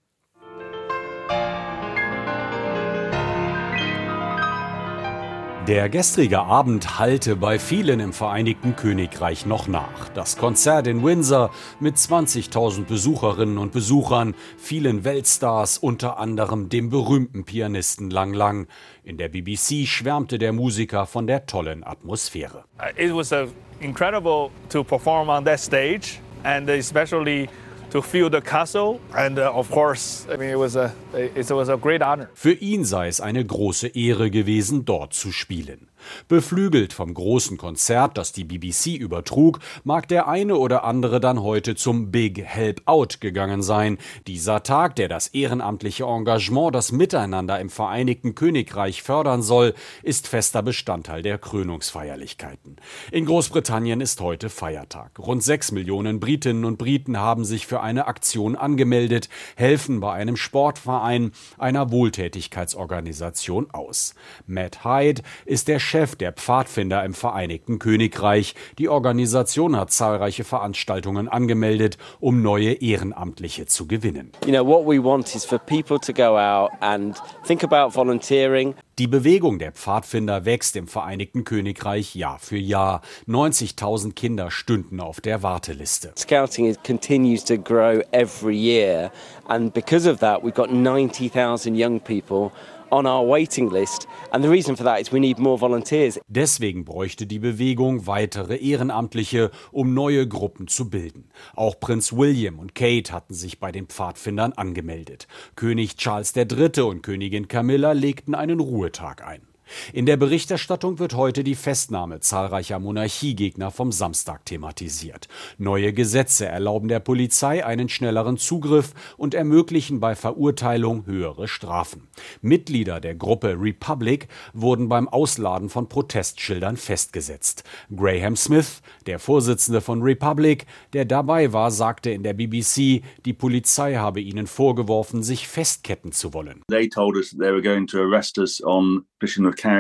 Der 5.67 5.89
gestrige 5.89 6.41
Abend 6.41 6.99
hallte 6.99 7.37
bei 7.37 7.59
vielen 7.59 7.99
im 7.99 8.13
Vereinigten 8.13 8.77
Königreich 8.77 9.47
noch 9.47 9.67
nach. 9.67 10.11
Das 10.11 10.37
Konzert 10.37 10.87
in 10.87 11.03
Windsor 11.03 11.51
mit 11.81 11.97
20.000 11.97 12.85
Besucherinnen 12.85 13.57
und 13.57 13.73
Besuchern, 13.73 14.35
vielen 14.59 15.05
Weltstars, 15.05 15.79
unter 15.79 16.19
anderem 16.19 16.69
dem 16.69 16.91
berühmten 16.91 17.45
Pianisten 17.45 18.11
Lang 18.11 18.35
Lang. 18.35 18.67
In 19.05 19.17
der 19.17 19.31
BBC 19.31 19.87
schwärmte 19.87 20.37
der 20.37 20.53
Musiker 20.53 21.07
von 21.07 21.27
der 21.27 21.47
tollen 21.47 21.83
Atmosphäre. 21.83 22.65
It 22.99 23.15
was 23.15 23.33
incredible 23.81 24.51
to 24.69 24.85
perform 24.85 25.31
on 25.31 25.47
that 25.47 25.61
stage 25.61 26.21
and 26.43 26.69
especially 26.69 27.49
to 27.95 28.03
feel 28.03 28.29
the 28.29 28.41
castle. 28.41 29.01
And 29.17 29.39
of 29.39 29.71
course, 29.71 30.27
I 30.29 30.37
mean, 30.37 30.51
it 30.51 30.59
was 30.59 30.77
a 30.77 30.93
it 31.15 31.51
was 31.51 31.69
a 31.69 31.77
great 31.77 32.03
honor. 32.03 32.29
Für 32.35 32.53
ihn 32.53 32.85
sei 32.85 33.07
es 33.07 33.21
eine 33.21 33.45
große 33.45 33.89
Ehre 33.95 34.31
gewesen, 34.31 34.85
dort 34.85 35.15
zu 35.15 35.31
spielen. 35.31 35.89
Beflügelt 36.29 36.93
vom 36.93 37.15
großen 37.15 37.57
Konzert, 37.57 38.19
das 38.19 38.33
die 38.33 38.45
BBC 38.45 38.97
übertrug, 38.99 39.61
mag 39.85 40.09
der 40.09 40.29
eine 40.29 40.57
oder 40.57 40.85
andere 40.85 41.21
dann 41.21 41.43
heute 41.43 41.75
zum 41.75 42.11
Big 42.11 42.43
Help 42.45 42.83
Out 42.87 43.21
gegangen 43.21 43.63
sein. 43.63 43.99
Dieser 44.27 44.63
Tag, 44.63 44.97
der 44.97 45.09
das 45.09 45.29
ehrenamtliche 45.29 46.05
Engagement, 46.05 46.75
das 46.75 46.93
Miteinander 46.93 47.61
im 47.61 47.71
Vereinigten 47.71 48.35
Königreich 48.35 49.03
fördern 49.03 49.43
soll, 49.43 49.75
ist 50.03 50.29
fester 50.29 50.63
Bestandteil 50.63 51.23
der 51.23 51.39
Krönungsfeierlichkeiten. 51.39 52.77
In 53.11 53.27
Großbritannien 53.27 54.01
ist 54.01 54.21
heute 54.21 54.51
Feiertag. 54.51 55.19
Rund 55.19 55.43
sechs 55.43 55.73
Millionen 55.73 56.21
Britinnen 56.21 56.65
und 56.65 56.79
Briten 56.79 57.19
haben 57.19 57.45
sich 57.45 57.67
für 57.67 57.81
eine 57.81 58.07
Aktion 58.07 58.57
angemeldet, 58.57 59.29
helfen 59.57 60.01
bei 60.01 60.13
einem 60.13 60.37
Sportverein, 60.37 61.33
einer 61.59 61.91
Wohltätigkeitsorganisation 61.91 63.71
aus. 63.71 64.15
Matt 64.47 64.85
Hyde 64.85 65.23
ist 65.45 65.69
der 65.69 65.79
Chef 65.79 65.94
der 65.95 66.33
Pfadfinder 66.33 67.05
im 67.05 67.15
Vereinigten 67.15 67.79
Königreich. 67.79 68.57
Die 68.79 68.89
Organisation 68.89 69.77
hat 69.77 69.93
zahlreiche 69.93 70.43
Veranstaltungen 70.43 71.29
angemeldet, 71.29 71.99
um 72.19 72.43
neue 72.43 72.73
Ehrenamtliche 72.73 73.67
zu 73.67 73.87
gewinnen. 73.87 74.33
You 74.45 74.53
know 74.53 74.67
what 74.67 74.85
we 74.85 75.03
want 75.03 75.33
is 75.37 75.45
for 75.45 75.59
people 75.61 76.01
to 76.01 76.13
go 76.13 76.37
out 76.37 76.73
and 76.81 77.17
think 77.47 77.63
about 77.63 77.95
volunteering. 77.95 78.75
Die 78.99 79.07
Bewegung 79.07 79.59
der 79.59 79.73
Pfadfinder 79.73 80.45
wächst 80.45 80.77
im 80.77 80.89
Vereinigten 80.89 81.45
Königreich 81.45 82.15
Jahr 82.15 82.39
für 82.39 82.59
Jahr. 82.59 83.01
90.000 83.29 84.15
Kinder 84.15 84.51
stünden 84.51 85.01
auf 85.01 85.21
der 85.21 85.43
Warteliste. 85.43 86.13
Scouting 86.17 86.77
continues 86.85 87.45
to 87.45 87.57
grow 87.57 88.03
every 88.13 88.57
year 88.57 89.13
and 89.47 89.73
because 89.73 90.11
of 90.11 90.19
that 90.21 90.43
we've 90.43 90.55
got 90.55 90.73
90,000 90.73 91.77
young 91.77 92.01
people 92.01 92.51
on 92.95 93.07
our 93.07 93.27
waiting 93.27 93.71
list. 93.71 94.07
And 94.31 94.45
the 94.45 94.49
reason 94.49 94.77
for 94.77 94.85
that 94.85 95.01
is 95.01 95.13
we 95.13 95.19
need 95.19 95.39
more 95.39 95.59
volunteers. 95.59 96.21
Deswegen 96.29 96.85
bräuchte 96.85 97.27
die 97.27 97.41
Bewegung 97.41 98.07
weitere 98.07 98.57
Ehrenamtliche, 98.57 99.51
um 99.73 99.95
neue 99.95 100.29
Gruppen 100.29 100.69
zu 100.69 100.89
bilden. 100.89 101.29
Auch 101.57 101.81
Prinz 101.81 102.13
William 102.13 102.59
und 102.59 102.75
Kate 102.75 103.13
hatten 103.13 103.35
sich 103.35 103.59
bei 103.59 103.73
den 103.73 103.87
Pfadfindern 103.87 104.53
angemeldet. 104.53 105.27
König 105.57 105.97
Charles 105.97 106.35
III. 106.37 106.83
und 106.83 107.03
Königin 107.03 107.49
Camilla 107.49 107.93
legten 107.93 108.35
einen 108.35 108.61
Ruhetag 108.61 109.27
ein. 109.27 109.54
In 109.93 110.07
der 110.07 110.17
Berichterstattung 110.17 110.99
wird 110.99 111.15
heute 111.15 111.45
die 111.45 111.55
Festnahme 111.55 112.21
zahlreicher 112.21 112.79
Monarchiegegner 112.79 113.71
vom 113.71 113.93
Samstag 113.93 114.45
thematisiert. 114.45 115.29
Neue 115.59 115.93
Gesetze 115.93 116.47
erlauben 116.47 116.89
der 116.89 117.01
Polizei 117.01 117.65
einen 117.65 117.89
schnelleren 117.89 118.37
Zugriff 118.37 118.93
und 119.17 119.35
ermöglichen 119.35 120.01
bei 120.01 120.15
Verurteilung 120.15 121.07
höhere 121.07 121.49
Strafen. 121.49 122.09
Mitglieder 122.43 123.01
der 123.01 123.15
Gruppe 123.15 123.57
Republic 123.59 124.29
wurden 124.53 124.89
beim 124.89 125.09
Ausladen 125.09 125.69
von 125.69 125.89
Protestschildern 125.89 126.77
festgesetzt. 126.77 127.65
Graham 127.95 128.37
Smith, 128.37 128.83
der 129.07 129.19
Vorsitzende 129.19 129.81
von 129.81 130.03
Republic, 130.03 130.67
der 130.93 131.05
dabei 131.05 131.53
war, 131.53 131.71
sagte 131.71 132.11
in 132.11 132.23
der 132.23 132.35
BBC, 132.35 133.03
die 133.25 133.33
Polizei 133.33 133.95
habe 133.95 134.21
ihnen 134.21 134.47
vorgeworfen, 134.47 135.23
sich 135.23 135.49
festketten 135.49 136.13
zu 136.13 136.35
wollen. 136.35 136.63
They 136.69 136.89
told 136.89 137.17
us 137.17 137.31
they 137.31 137.51
were 137.51 137.63
going 137.63 137.87
to 137.87 137.99
arrest 137.99 138.39
us 138.39 138.63
on 138.65 139.05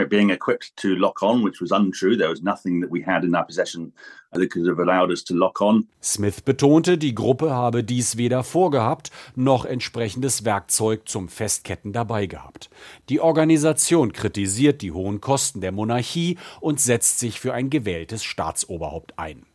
of 0.02 0.08
being 0.08 0.30
equipped 0.30 0.76
to 0.76 0.94
lock 0.96 1.22
on, 1.22 1.42
which 1.42 1.60
was 1.60 1.70
untrue. 1.72 2.16
There 2.16 2.30
was 2.30 2.42
nothing 2.42 2.80
that 2.80 2.90
we 2.90 3.02
had 3.02 3.24
in 3.24 3.34
our 3.34 3.44
possession 3.44 3.92
that 4.32 4.50
could 4.50 4.66
have 4.66 4.78
allowed 4.78 5.10
us 5.10 5.24
to 5.24 5.34
lock 5.34 5.60
on. 5.60 5.86
Smith 6.00 6.44
betonte, 6.44 6.98
die 6.98 7.14
Gruppe 7.14 7.50
habe 7.50 7.84
dies 7.84 8.16
weder 8.16 8.42
vorgehabt 8.42 9.10
noch 9.36 9.64
entsprechendes 9.64 10.44
Werkzeug 10.44 11.08
zum 11.08 11.28
Festketten 11.28 11.92
dabei 11.92 12.26
gehabt. 12.26 12.70
Die 13.08 13.20
Organisation 13.20 14.12
kritisiert 14.12 14.82
die 14.82 14.92
hohen 14.92 15.20
Kosten 15.20 15.60
der 15.60 15.72
Monarchie 15.72 16.38
und 16.60 16.80
setzt 16.80 17.18
sich 17.18 17.40
für 17.40 17.54
ein 17.54 17.70
gewähltes 17.70 18.24
Staatsoberhaupt 18.24 19.18
ein. 19.18 19.46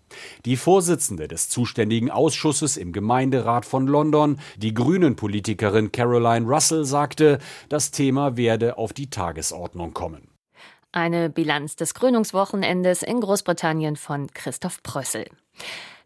Die 0.46 0.58
Vorsitzende 0.58 1.28
des 1.28 1.50
zuständigen 1.50 2.12
Ausschusses 2.12 2.78
im 2.78 2.92
Gemeinderat 2.92 3.66
von 3.66 3.88
London, 3.88 4.40
die 4.58 4.74
Grünen-Politikerin 4.74 5.92
Caroline 5.92 6.48
Russell, 6.48 6.86
sagte, 6.86 7.40
das 7.70 7.92
Thema 7.92 8.38
werde 8.38 8.78
auf 8.78 8.94
die 8.94 9.10
Tagesordnung 9.10 9.94
kommen. 9.94 10.30
Eine 10.92 11.30
Bilanz 11.30 11.76
des 11.76 11.94
Krönungswochenendes 11.94 13.04
in 13.04 13.22
Großbritannien 13.22 13.96
von 13.96 14.28
Christoph 14.34 14.82
Prössel. 14.82 15.26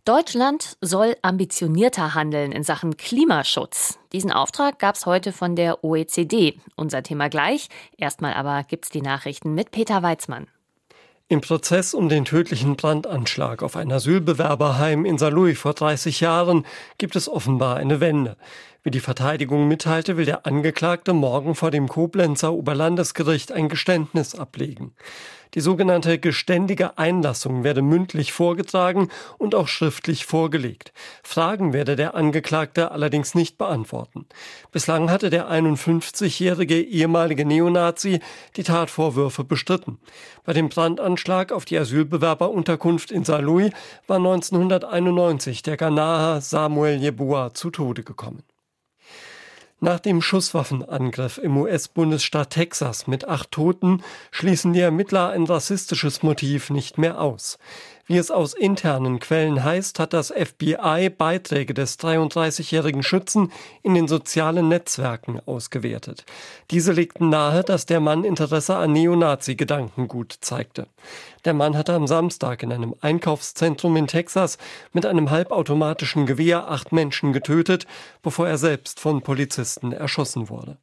Deutschland 0.06 0.76
soll 0.82 1.16
ambitionierter 1.22 2.14
handeln 2.14 2.52
in 2.52 2.64
Sachen 2.64 2.98
Klimaschutz. 2.98 3.98
Diesen 4.12 4.34
Auftrag 4.34 4.78
gab 4.78 4.96
es 4.96 5.06
heute 5.06 5.32
von 5.32 5.56
der 5.56 5.86
OECD. 5.86 6.60
Unser 6.76 7.04
Thema 7.04 7.30
gleich. 7.30 7.70
Erstmal 7.98 8.34
aber 8.34 8.64
gibt's 8.64 8.90
die 8.90 9.02
Nachrichten 9.02 9.56
mit 9.56 9.72
Peter 9.72 10.04
Weizmann. 10.04 10.48
Im 11.34 11.42
Prozess 11.42 11.96
um 11.96 12.10
den 12.10 12.26
tödlichen 12.26 12.76
Brandanschlag 12.76 13.64
auf 13.64 13.76
ein 13.76 13.92
Asylbewerberheim 13.92 15.04
in 15.04 15.18
Saarlouis 15.18 15.58
vor 15.58 15.74
30 15.74 16.20
Jahren 16.20 16.64
gibt 17.00 17.16
es 17.16 17.28
offenbar 17.28 17.78
eine 17.78 18.00
Wende. 18.00 18.38
Wie 18.86 18.92
die 18.92 19.00
Verteidigung 19.00 19.70
mitteilte, 19.70 20.18
will 20.18 20.26
der 20.26 20.46
Angeklagte 20.46 21.14
morgen 21.14 21.56
vor 21.56 21.72
dem 21.72 21.88
Koblenzer 21.88 22.52
Oberlandesgericht 22.52 23.54
ein 23.54 23.70
Geständnis 23.70 24.36
ablegen. 24.36 24.94
Die 25.54 25.62
sogenannte 25.62 26.20
geständige 26.20 26.98
Einlassung 26.98 27.64
werde 27.64 27.82
mündlich 27.82 28.34
vorgetragen 28.34 29.08
und 29.38 29.56
auch 29.56 29.70
schriftlich 29.70 30.26
vorgelegt. 30.26 30.92
Fragen 31.24 31.72
werde 31.72 31.96
der 31.96 32.16
Angeklagte 32.16 32.92
allerdings 32.92 33.36
nicht 33.36 33.58
beantworten. 33.58 34.26
Bislang 34.74 35.10
hatte 35.10 35.30
der 35.30 35.50
51-jährige 35.50 36.82
ehemalige 36.82 37.46
Neonazi 37.46 38.20
die 38.58 38.64
Tatvorwürfe 38.64 39.46
bestritten. 39.46 39.98
Bei 40.44 40.52
dem 40.52 40.68
Brandanschlag 40.68 41.54
auf 41.54 41.64
die 41.64 41.78
Asylbewerberunterkunft 41.78 43.12
in 43.12 43.24
Saarlouis 43.24 43.72
war 44.08 44.18
1991 44.18 45.64
der 45.64 45.78
Ghanaer 45.78 46.42
Samuel 46.42 47.02
Yeboah 47.02 47.54
zu 47.54 47.70
Tode 47.70 48.04
gekommen. 48.04 48.44
Nach 49.84 50.00
dem 50.00 50.22
Schusswaffenangriff 50.22 51.38
im 51.40 51.58
US-Bundesstaat 51.58 52.52
Texas 52.52 53.06
mit 53.06 53.28
acht 53.28 53.52
Toten 53.52 54.02
schließen 54.32 54.72
die 54.72 54.80
Ermittler 54.80 55.32
ein 55.32 55.44
rassistisches 55.44 56.24
Motiv 56.24 56.70
nicht 56.70 56.98
mehr 56.98 57.20
aus. 57.20 57.58
Wie 58.06 58.18
es 58.18 58.32
aus 58.32 58.54
internen 58.54 59.20
Quellen 59.22 59.64
heißt, 59.64 59.98
hat 59.98 60.12
das 60.12 60.28
FBI 60.28 61.10
Beiträge 61.10 61.74
des 61.74 61.98
33-jährigen 62.00 63.02
Schützen 63.02 63.50
in 63.82 63.94
den 63.94 64.10
sozialen 64.10 64.68
Netzwerken 64.68 65.40
ausgewertet. 65.46 66.26
Diese 66.70 66.92
legten 66.92 67.30
nahe, 67.30 67.64
dass 67.64 67.86
der 67.86 68.02
Mann 68.02 68.26
Interesse 68.26 68.76
an 68.76 68.92
Neonazi-Gedankengut 68.92 70.38
zeigte. 70.42 70.88
Der 71.46 71.54
Mann 71.54 71.78
hatte 71.78 71.94
am 71.94 72.06
Samstag 72.06 72.62
in 72.64 72.74
einem 72.74 72.94
Einkaufszentrum 73.00 73.96
in 73.96 74.08
Texas 74.08 74.58
mit 74.92 75.06
einem 75.06 75.32
halbautomatischen 75.32 76.26
Gewehr 76.26 76.68
acht 76.70 76.92
Menschen 76.92 77.32
getötet, 77.32 77.88
bevor 78.22 78.50
er 78.50 78.58
selbst 78.58 79.00
von 79.00 79.22
Polizisten 79.22 79.94
erschossen 79.94 80.50
wurde. 80.50 80.78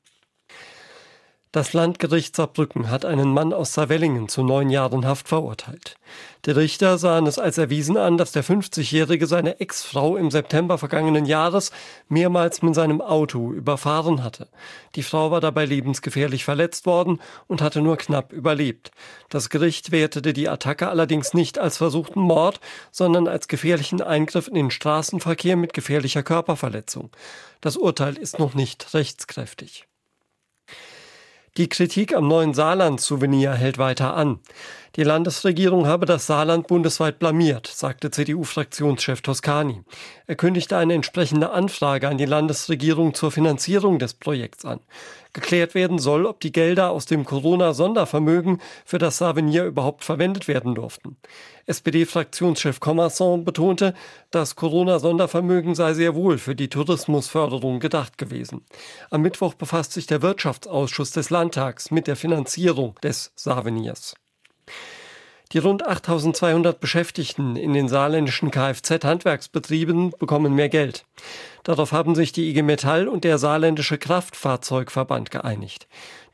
Das 1.53 1.73
Landgericht 1.73 2.37
Saarbrücken 2.37 2.91
hat 2.91 3.05
einen 3.05 3.35
Mann 3.35 3.53
aus 3.53 3.75
Saarwellingen 3.75 4.29
zu 4.29 4.45
neun 4.45 4.71
Jahren 4.71 5.05
Haft 5.05 5.27
verurteilt. 5.27 5.97
Die 6.47 6.53
Richter 6.53 6.97
sahen 6.97 7.27
es 7.27 7.41
als 7.41 7.59
erwiesen 7.59 7.97
an, 7.97 8.19
dass 8.19 8.31
der 8.31 8.45
50-Jährige 8.45 9.27
seine 9.27 9.59
Ex-Frau 9.59 10.17
im 10.17 10.31
September 10.31 10.79
vergangenen 10.79 11.25
Jahres 11.25 11.73
mehrmals 12.09 12.63
mit 12.63 12.77
seinem 12.77 13.01
Auto 13.01 13.53
überfahren 13.53 14.23
hatte. 14.23 14.47
Die 14.95 15.03
Frau 15.03 15.33
war 15.33 15.41
dabei 15.41 15.65
lebensgefährlich 15.65 16.45
verletzt 16.45 16.87
worden 16.87 17.19
und 17.49 17.63
hatte 17.63 17.81
nur 17.81 17.97
knapp 17.97 18.33
überlebt. 18.33 18.93
Das 19.29 19.51
Gericht 19.51 19.91
wertete 19.91 20.33
die 20.33 20.49
Attacke 20.49 20.89
allerdings 20.89 21.35
nicht 21.35 21.59
als 21.59 21.79
versuchten 21.79 22.21
Mord, 22.21 22.61
sondern 22.93 23.27
als 23.27 23.49
gefährlichen 23.49 24.03
Eingriff 24.03 24.47
in 24.47 24.55
den 24.55 24.71
Straßenverkehr 24.71 25.57
mit 25.57 25.75
gefährlicher 25.75 26.23
Körperverletzung. 26.23 27.11
Das 27.61 27.77
Urteil 27.77 28.17
ist 28.17 28.39
noch 28.39 28.55
nicht 28.55 28.95
rechtskräftig. 28.95 29.90
Die 31.57 31.69
Kritik 31.69 32.15
am 32.15 32.29
neuen 32.29 32.55
Saarland-Souvenir 32.55 33.55
hält 33.55 33.77
weiter 33.77 34.15
an. 34.15 34.39
Die 34.95 35.03
Landesregierung 35.03 35.85
habe 35.89 36.07
das 36.07 36.29
Saarland 36.29 36.69
bundesweit 36.69 37.19
blamiert, 37.19 37.67
sagte 37.67 38.13
CDU-Fraktionschef 38.13 39.21
Toscani. 39.21 39.83
Er 40.29 40.37
kündigte 40.37 40.77
eine 40.77 40.95
entsprechende 40.95 41.51
Anfrage 41.51 42.09
an 42.09 42.19
die 42.19 42.25
Landesregierung 42.25 43.15
zur 43.15 43.33
Finanzierung 43.33 43.99
des 43.99 44.15
Projekts 44.15 44.65
an. 44.65 44.79
Geklärt 45.33 45.75
werden 45.75 45.99
soll, 45.99 46.27
ob 46.27 46.41
die 46.41 46.53
Gelder 46.53 46.91
aus 46.91 47.07
dem 47.07 47.25
Corona-Sondervermögen 47.25 48.61
für 48.85 48.99
das 48.99 49.19
Savenier 49.19 49.65
überhaupt 49.65 50.05
verwendet 50.05 50.49
werden 50.49 50.75
durften. 50.75 51.17
SPD-Fraktionschef 51.67 52.81
Commerson 52.81 53.45
betonte, 53.45 53.95
das 54.31 54.57
Corona-Sondervermögen 54.57 55.75
sei 55.75 55.95
sehr 55.95 56.15
wohl 56.15 56.39
für 56.39 56.57
die 56.57 56.69
Tourismusförderung 56.69 57.79
gedacht 57.79 58.19
gewesen. 58.19 58.65
Am 59.11 59.23
Mittwoch 59.23 59.55
befasst 59.55 59.93
sich 59.93 60.07
der 60.07 60.23
Wirtschaftsausschuss 60.23 61.13
des 61.13 61.31
Landtags 61.31 61.91
mit 61.91 62.09
der 62.09 62.17
Finanzierung 62.17 62.97
des 63.03 63.33
Saveniers. 63.37 64.15
Die 65.53 65.59
rund 65.59 65.85
8200 65.85 66.79
Beschäftigten 66.79 67.57
in 67.57 67.73
den 67.73 67.89
saarländischen 67.89 68.53
Kfz-Handwerksbetrieben 68.53 70.11
bekommen 70.19 70.55
mehr 70.55 70.69
Geld. 70.69 71.05
Darauf 71.65 71.93
haben 71.93 72.15
sich 72.15 72.33
die 72.33 72.49
IG 72.49 72.63
Metall 72.63 73.09
und 73.09 73.25
der 73.25 73.39
saarländische 73.39 73.99
Kraftfahrzeugverband 73.99 75.31
geeinigt. 75.31 75.87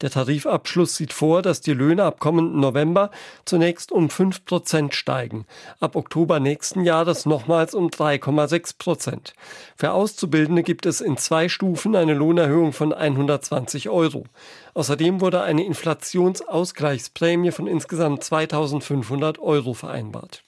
Der 0.02 0.10
Tarifabschluss 0.10 0.96
sieht 0.96 1.14
vor, 1.14 1.40
dass 1.40 1.62
die 1.62 1.72
Löhne 1.72 2.04
ab 2.04 2.20
kommenden 2.20 2.60
November 2.60 3.10
zunächst 3.46 3.90
um 3.90 4.10
5 4.10 4.44
Prozent 4.44 4.94
steigen, 4.94 5.46
ab 5.80 5.96
Oktober 5.96 6.38
nächsten 6.38 6.84
Jahres 6.84 7.24
nochmals 7.24 7.74
um 7.74 7.88
3,6 7.88 8.76
Prozent. 8.78 9.32
Für 9.74 9.92
Auszubildende 9.92 10.62
gibt 10.62 10.84
es 10.84 11.00
in 11.00 11.16
zwei 11.16 11.48
Stufen 11.48 11.96
eine 11.96 12.12
Lohnerhöhung 12.12 12.72
von 12.72 12.92
120 12.92 13.88
Euro. 13.88 14.24
Außerdem 14.74 15.22
wurde 15.22 15.40
eine 15.42 15.64
Inflationsausgleichsprämie 15.64 17.52
von 17.52 17.66
insgesamt 17.66 18.22
2500 18.22 19.38
Euro 19.38 19.72
vereinbart. 19.72 20.45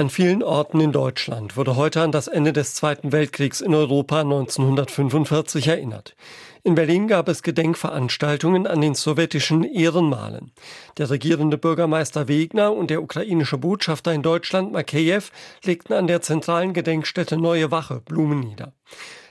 An 0.00 0.08
vielen 0.08 0.42
Orten 0.42 0.80
in 0.80 0.92
Deutschland 0.92 1.58
wurde 1.58 1.76
heute 1.76 2.00
an 2.00 2.10
das 2.10 2.26
Ende 2.26 2.54
des 2.54 2.74
Zweiten 2.74 3.12
Weltkriegs 3.12 3.60
in 3.60 3.74
Europa 3.74 4.22
1945 4.22 5.68
erinnert. 5.68 6.16
In 6.62 6.74
Berlin 6.74 7.06
gab 7.06 7.28
es 7.28 7.42
Gedenkveranstaltungen 7.42 8.66
an 8.66 8.80
den 8.80 8.94
sowjetischen 8.94 9.62
Ehrenmalen. 9.62 10.52
Der 10.96 11.10
regierende 11.10 11.58
Bürgermeister 11.58 12.28
Wegner 12.28 12.72
und 12.72 12.88
der 12.88 13.02
ukrainische 13.02 13.58
Botschafter 13.58 14.14
in 14.14 14.22
Deutschland 14.22 14.72
Makeyev 14.72 15.32
legten 15.64 15.92
an 15.92 16.06
der 16.06 16.22
zentralen 16.22 16.72
Gedenkstätte 16.72 17.36
Neue 17.36 17.70
Wache 17.70 18.00
Blumen 18.00 18.40
nieder. 18.40 18.72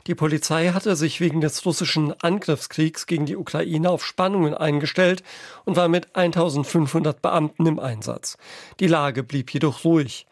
Die 0.05 0.13
Polizei 0.13 0.69
hatte 0.69 0.95
sich 0.95 1.19
wegen 1.19 1.41
des 1.41 1.65
russischen 1.65 2.13
Angriffskriegs 2.21 3.07
gegen 3.07 3.25
die 3.25 3.37
Ukraine 3.37 3.89
auf 3.89 4.05
Spannungen 4.05 4.53
eingestellt 4.53 5.23
und 5.65 5.77
war 5.77 5.87
mit 5.87 6.15
1500 6.15 7.23
Beamten 7.23 7.65
im 7.65 7.79
Einsatz. 7.79 8.37
Die 8.79 8.87
Lage 8.87 9.23
blieb 9.23 9.51
jedoch 9.51 9.83
ruhig. 9.83 10.27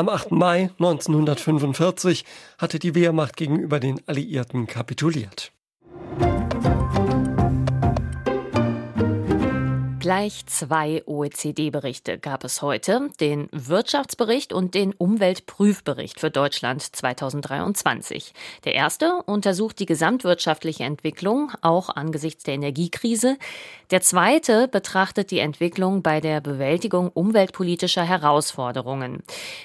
Am 0.00 0.08
8. 0.08 0.30
Mai 0.30 0.70
1945 0.78 2.24
hatte 2.56 2.78
die 2.78 2.94
Wehrmacht 2.94 3.36
gegenüber 3.36 3.78
den 3.80 4.00
Alliierten 4.08 4.66
kapituliert. 4.66 5.52
Gleich 10.00 10.46
zwei 10.46 11.02
OECD-Berichte 11.04 12.16
gab 12.16 12.42
es 12.44 12.62
heute, 12.62 13.10
den 13.20 13.50
Wirtschaftsbericht 13.52 14.50
und 14.50 14.72
den 14.72 14.94
Umweltprüfbericht 14.94 16.18
für 16.18 16.30
Deutschland 16.30 16.80
2023. 16.80 18.32
Der 18.64 18.74
erste 18.74 19.22
untersucht 19.26 19.78
die 19.78 19.84
gesamtwirtschaftliche 19.84 20.84
Entwicklung, 20.84 21.52
auch 21.60 21.90
angesichts 21.90 22.44
der 22.44 22.54
Energiekrise. 22.54 23.36
Der 23.90 24.00
zweite 24.00 24.68
betrachtet 24.68 25.30
die 25.32 25.40
Entwicklung 25.40 26.00
bei 26.00 26.22
der 26.22 26.40
Bewältigung 26.40 27.10
umweltpolitischer 27.12 28.04
Herausforderungen. 28.04 29.22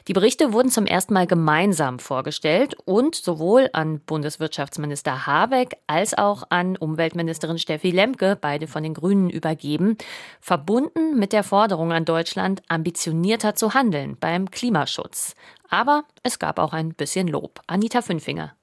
Die 0.09 0.13
Berichte 0.13 0.51
wurden 0.51 0.69
zum 0.69 0.85
ersten 0.85 1.13
Mal 1.13 1.27
gemeinsam 1.27 1.99
vorgestellt 1.99 2.75
und 2.83 3.15
sowohl 3.15 3.69
an 3.71 4.01
Bundeswirtschaftsminister 4.01 5.27
Habeck 5.27 5.77
als 5.87 6.13
auch 6.17 6.43
an 6.49 6.75
Umweltministerin 6.75 7.57
Steffi 7.57 7.91
Lemke, 7.91 8.37
beide 8.39 8.67
von 8.67 8.83
den 8.83 8.95
Grünen, 8.95 9.29
übergeben 9.29 9.97
verbunden 10.41 11.17
mit 11.17 11.33
der 11.33 11.43
Forderung 11.43 11.91
an 11.91 12.05
Deutschland, 12.05 12.61
ambitionierter 12.67 13.55
zu 13.55 13.73
handeln 13.73 14.17
beim 14.19 14.51
Klimaschutz. 14.51 15.35
Aber 15.69 16.03
es 16.23 16.39
gab 16.39 16.59
auch 16.59 16.73
ein 16.73 16.93
bisschen 16.93 17.27
Lob. 17.27 17.61
Anita 17.67 18.01
Fünfinger. 18.01 18.55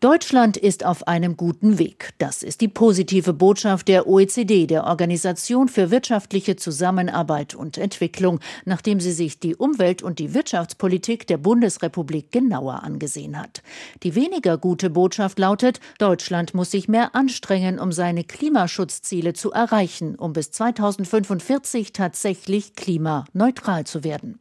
Deutschland 0.00 0.56
ist 0.56 0.86
auf 0.86 1.08
einem 1.08 1.36
guten 1.36 1.80
Weg. 1.80 2.10
Das 2.18 2.44
ist 2.44 2.60
die 2.60 2.68
positive 2.68 3.32
Botschaft 3.32 3.88
der 3.88 4.06
OECD, 4.06 4.68
der 4.68 4.84
Organisation 4.84 5.68
für 5.68 5.90
wirtschaftliche 5.90 6.54
Zusammenarbeit 6.54 7.56
und 7.56 7.78
Entwicklung, 7.78 8.38
nachdem 8.64 9.00
sie 9.00 9.10
sich 9.10 9.40
die 9.40 9.56
Umwelt- 9.56 10.04
und 10.04 10.20
die 10.20 10.34
Wirtschaftspolitik 10.34 11.26
der 11.26 11.38
Bundesrepublik 11.38 12.30
genauer 12.30 12.84
angesehen 12.84 13.40
hat. 13.40 13.62
Die 14.04 14.14
weniger 14.14 14.56
gute 14.56 14.88
Botschaft 14.88 15.40
lautet, 15.40 15.80
Deutschland 15.98 16.54
muss 16.54 16.70
sich 16.70 16.86
mehr 16.86 17.16
anstrengen, 17.16 17.80
um 17.80 17.90
seine 17.90 18.22
Klimaschutzziele 18.22 19.32
zu 19.32 19.50
erreichen, 19.50 20.14
um 20.14 20.32
bis 20.32 20.52
2045 20.52 21.92
tatsächlich 21.92 22.74
klimaneutral 22.74 23.84
zu 23.84 24.04
werden. 24.04 24.38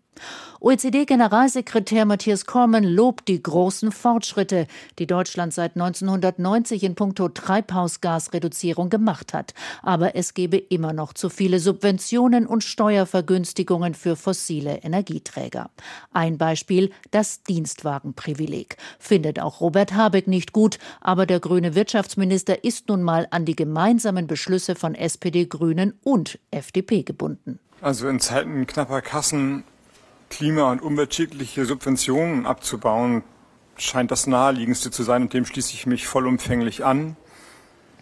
OECD-Generalsekretär 0.59 2.05
Matthias 2.05 2.45
Kormann 2.45 2.83
lobt 2.83 3.27
die 3.27 3.41
großen 3.41 3.91
Fortschritte, 3.91 4.65
die 4.97 5.05
Deutschland 5.05 5.53
seit 5.53 5.75
1990 5.75 6.83
in 6.83 6.95
puncto 6.95 7.29
Treibhausgasreduzierung 7.29 8.89
gemacht 8.89 9.33
hat. 9.33 9.53
Aber 9.83 10.15
es 10.15 10.33
gebe 10.33 10.57
immer 10.57 10.93
noch 10.93 11.13
zu 11.13 11.29
viele 11.29 11.59
Subventionen 11.59 12.47
und 12.47 12.63
Steuervergünstigungen 12.63 13.93
für 13.93 14.15
fossile 14.15 14.77
Energieträger. 14.77 15.69
Ein 16.11 16.37
Beispiel 16.39 16.91
das 17.11 17.43
Dienstwagenprivileg. 17.43 18.77
Findet 18.97 19.39
auch 19.39 19.61
Robert 19.61 19.93
Habeck 19.93 20.27
nicht 20.27 20.53
gut, 20.53 20.79
aber 21.01 21.27
der 21.27 21.39
grüne 21.39 21.75
Wirtschaftsminister 21.75 22.63
ist 22.63 22.89
nun 22.89 23.03
mal 23.03 23.27
an 23.29 23.45
die 23.45 23.55
gemeinsamen 23.55 24.25
Beschlüsse 24.25 24.75
von 24.75 24.95
SPD, 24.95 25.45
Grünen 25.45 25.93
und 26.03 26.39
FDP 26.49 27.03
gebunden. 27.03 27.59
Also 27.79 28.07
in 28.07 28.19
Zeiten 28.19 28.65
knapper 28.65 29.01
Kassen 29.01 29.63
klima- 30.29 30.71
und 30.71 30.81
umweltschädliche 30.81 31.65
Subventionen 31.65 32.45
abzubauen, 32.45 33.23
scheint 33.77 34.11
das 34.11 34.27
naheliegendste 34.27 34.91
zu 34.91 35.03
sein 35.03 35.23
und 35.23 35.33
dem 35.33 35.45
schließe 35.45 35.73
ich 35.73 35.85
mich 35.85 36.07
vollumfänglich 36.07 36.83
an. 36.83 37.15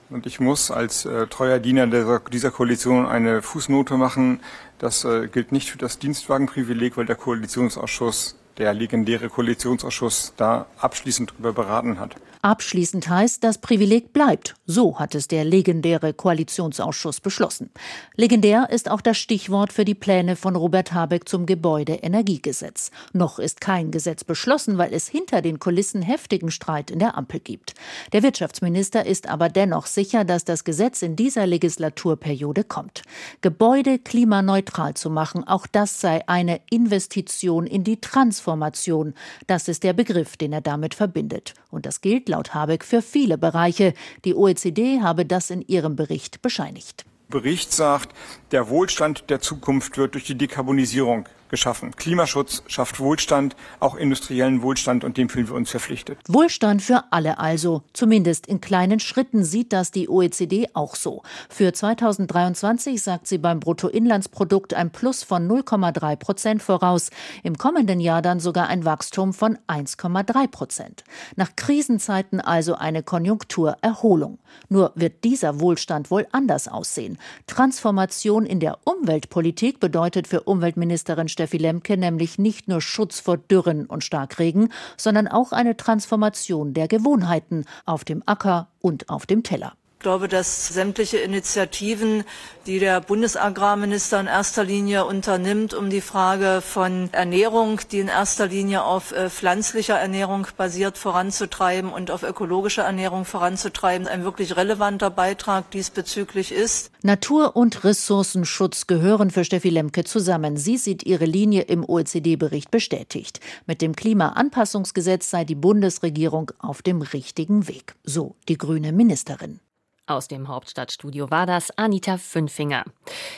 Und 0.10 0.28
ich 0.28 0.40
muss 0.40 0.70
als 0.70 1.06
äh, 1.06 1.28
treuer 1.28 1.60
Diener 1.60 1.88
dieser, 1.88 2.20
dieser, 2.20 2.52
Koalition 2.52 3.08
eine 3.08 3.42
Fußnote 3.42 3.98
machen. 3.98 4.40
Das 4.78 5.04
äh, 5.04 5.28
gilt 5.28 5.52
nicht 5.52 5.72
für 5.72 5.80
das 5.80 5.98
Dienstwagenprivileg, 5.98 6.96
weil 6.96 7.06
der 7.06 7.16
Koalitionsausschuss 7.16 8.36
der 8.58 8.74
legendäre 8.74 9.30
Koalitionsausschuss 9.30 10.34
da 10.38 10.68
abschließend 10.78 11.32
darüber 11.32 11.54
beraten 11.54 12.00
hat. 12.00 12.16
Abschließend 12.46 13.10
heißt, 13.10 13.44
das 13.44 13.58
Privileg 13.58 14.14
bleibt. 14.14 14.54
So 14.68 15.00
hat 15.00 15.16
es 15.16 15.28
der 15.28 15.44
legendäre 15.44 16.14
Koalitionsausschuss 16.14 17.20
beschlossen. 17.20 17.72
Legendär 18.16 18.70
ist 18.70 18.88
auch 18.92 19.02
das 19.02 19.18
Stichwort 19.18 19.74
für 19.74 19.84
die 19.84 19.96
Pläne 19.96 20.36
von 20.36 20.56
Robert 20.56 20.94
Habeck 20.94 21.28
zum 21.28 21.48
Gebäudeenergiegesetz. 21.48 22.92
Noch 23.14 23.40
ist 23.40 23.62
kein 23.62 23.90
Gesetz 23.90 24.24
beschlossen, 24.24 24.78
weil 24.78 24.94
es 24.94 25.08
hinter 25.08 25.42
den 25.42 25.58
Kulissen 25.58 26.04
heftigen 26.04 26.52
Streit 26.52 26.92
in 26.92 27.00
der 27.00 27.18
Ampel 27.18 27.40
gibt. 27.40 27.74
Der 28.14 28.22
Wirtschaftsminister 28.22 29.08
ist 29.08 29.28
aber 29.28 29.50
dennoch 29.50 29.88
sicher, 29.88 30.24
dass 30.24 30.46
das 30.46 30.64
Gesetz 30.64 31.02
in 31.02 31.16
dieser 31.16 31.48
Legislaturperiode 31.48 32.64
kommt. 32.64 33.02
Gebäude 33.42 33.98
klimaneutral 33.98 34.94
zu 34.94 35.10
machen, 35.10 35.48
auch 35.48 35.66
das 35.66 36.00
sei 36.00 36.22
eine 36.28 36.62
Investition 36.70 37.66
in 37.66 37.84
die 37.84 38.00
Transformation. 38.00 39.16
Das 39.48 39.68
ist 39.68 39.84
der 39.84 39.94
Begriff, 39.94 40.38
den 40.38 40.54
er 40.54 40.62
damit 40.62 40.94
verbindet. 40.94 41.56
Und 41.72 41.88
das 41.88 42.02
gilt 42.02 42.30
laut 42.36 42.54
Habeck 42.54 42.84
für 42.84 43.02
viele 43.02 43.38
Bereiche. 43.38 43.94
Die 44.26 44.36
OECD 44.36 45.02
habe 45.02 45.26
das 45.26 45.50
in 45.50 45.62
ihrem 45.62 45.96
Bericht 45.96 46.42
bescheinigt. 46.42 47.06
Bericht 47.30 47.72
sagt, 47.72 48.10
der 48.52 48.70
Wohlstand 48.70 49.30
der 49.30 49.40
Zukunft 49.40 49.98
wird 49.98 50.14
durch 50.14 50.26
die 50.26 50.38
Dekarbonisierung 50.38 51.28
geschaffen. 51.56 51.96
Klimaschutz 51.96 52.64
schafft 52.68 53.00
Wohlstand, 53.00 53.56
auch 53.80 53.96
industriellen 53.96 54.62
Wohlstand, 54.62 55.06
und 55.06 55.16
dem 55.16 55.30
fühlen 55.30 55.48
wir 55.48 55.56
uns 55.56 55.70
verpflichtet. 55.72 56.20
Wohlstand 56.28 56.82
für 56.82 57.06
alle 57.12 57.40
also. 57.40 57.84
Zumindest 57.94 58.46
in 58.46 58.60
kleinen 58.60 59.00
Schritten 59.00 59.46
sieht 59.46 59.72
das 59.72 59.92
die 59.92 60.10
OECD 60.10 60.68
auch 60.74 60.96
so. 60.96 61.24
Für 61.50 61.72
2023 61.72 63.02
sagt 63.02 63.28
sie 63.28 63.38
beim 63.38 63.62
Bruttoinlandsprodukt 63.62 64.74
ein 64.74 64.92
Plus 64.92 65.24
von 65.24 65.48
0,3 65.48 66.18
Prozent 66.18 66.62
voraus. 66.62 67.10
Im 67.42 67.58
kommenden 67.58 68.02
Jahr 68.02 68.22
dann 68.22 68.42
sogar 68.42 68.68
ein 68.68 68.84
Wachstum 68.84 69.34
von 69.34 69.58
1,3 69.70 70.48
Prozent. 70.50 71.06
Nach 71.38 71.56
Krisenzeiten 71.56 72.42
also 72.42 72.76
eine 72.76 73.02
Konjunkturerholung. 73.02 74.40
Nur 74.68 74.92
wird 74.96 75.24
dieser 75.24 75.62
Wohlstand 75.62 76.12
wohl 76.12 76.28
anders 76.34 76.68
aussehen. 76.68 77.18
Transformation 77.48 78.46
in 78.46 78.60
der 78.60 78.80
Umweltpolitik 78.84 79.80
bedeutet 79.80 80.28
für 80.28 80.42
Umweltministerin 80.42 81.30
Steffi 81.46 81.58
Lemke 81.58 81.96
nämlich 81.96 82.40
nicht 82.40 82.68
nur 82.68 82.82
Schutz 82.82 83.20
vor 83.20 83.38
Dürren 83.38 83.86
und 83.86 84.04
Starkregen, 84.04 84.74
sondern 84.98 85.28
auch 85.28 85.52
eine 85.52 85.78
Transformation 85.78 86.74
der 86.74 86.88
Gewohnheiten 86.88 87.66
auf 87.86 88.04
dem 88.04 88.24
Acker 88.26 88.70
und 88.82 89.10
auf 89.10 89.28
dem 89.28 89.44
Teller. 89.44 89.74
Ich 89.98 90.00
glaube, 90.06 90.28
dass 90.28 90.68
sämtliche 90.68 91.18
Initiativen, 91.18 92.26
die 92.68 92.78
der 92.78 93.02
Bundesagrarminister 93.02 94.20
in 94.20 94.28
erster 94.28 94.64
Linie 94.64 95.06
unternimmt, 95.06 95.74
um 95.74 95.90
die 95.90 96.02
Frage 96.02 96.62
von 96.62 97.10
Ernährung, 97.12 97.80
die 97.92 98.00
in 98.00 98.08
erster 98.08 98.46
Linie 98.46 98.84
auf 98.84 99.14
äh, 99.14 99.32
pflanzlicher 99.32 99.98
Ernährung 99.98 100.46
basiert, 100.58 101.00
voranzutreiben 101.00 101.92
und 101.92 102.12
auf 102.12 102.22
ökologischer 102.22 102.84
Ernährung 102.84 103.26
voranzutreiben, 103.26 104.08
ein 104.08 104.24
wirklich 104.24 104.56
relevanter 104.56 105.10
Beitrag 105.10 105.72
diesbezüglich 105.72 106.52
ist. 106.52 106.92
Natur- 107.02 107.56
und 107.56 107.84
Ressourcenschutz 107.84 108.86
gehören 108.86 109.32
für 109.32 109.44
Steffi 109.44 109.70
Lemke 109.70 110.04
zusammen. 110.04 110.56
Sie 110.58 110.78
sieht 110.78 111.04
ihre 111.04 111.26
Linie 111.26 111.64
im 111.64 111.84
OECD-Bericht 111.88 112.70
bestätigt. 112.70 113.40
Mit 113.66 113.82
dem 113.82 113.96
Klimaanpassungsgesetz 113.96 115.32
sei 115.32 115.46
die 115.46 115.56
Bundesregierung 115.56 116.52
auf 116.60 116.84
dem 116.84 117.02
richtigen 117.02 117.68
Weg. 117.68 117.96
So 118.04 118.36
die 118.50 118.58
grüne 118.58 118.92
Ministerin. 118.92 119.62
Aus 120.08 120.28
dem 120.28 120.50
Hauptstadtstudio 120.50 121.32
war 121.32 121.48
das 121.48 121.76
Anita 121.80 122.18
Fünfinger. 122.18 122.84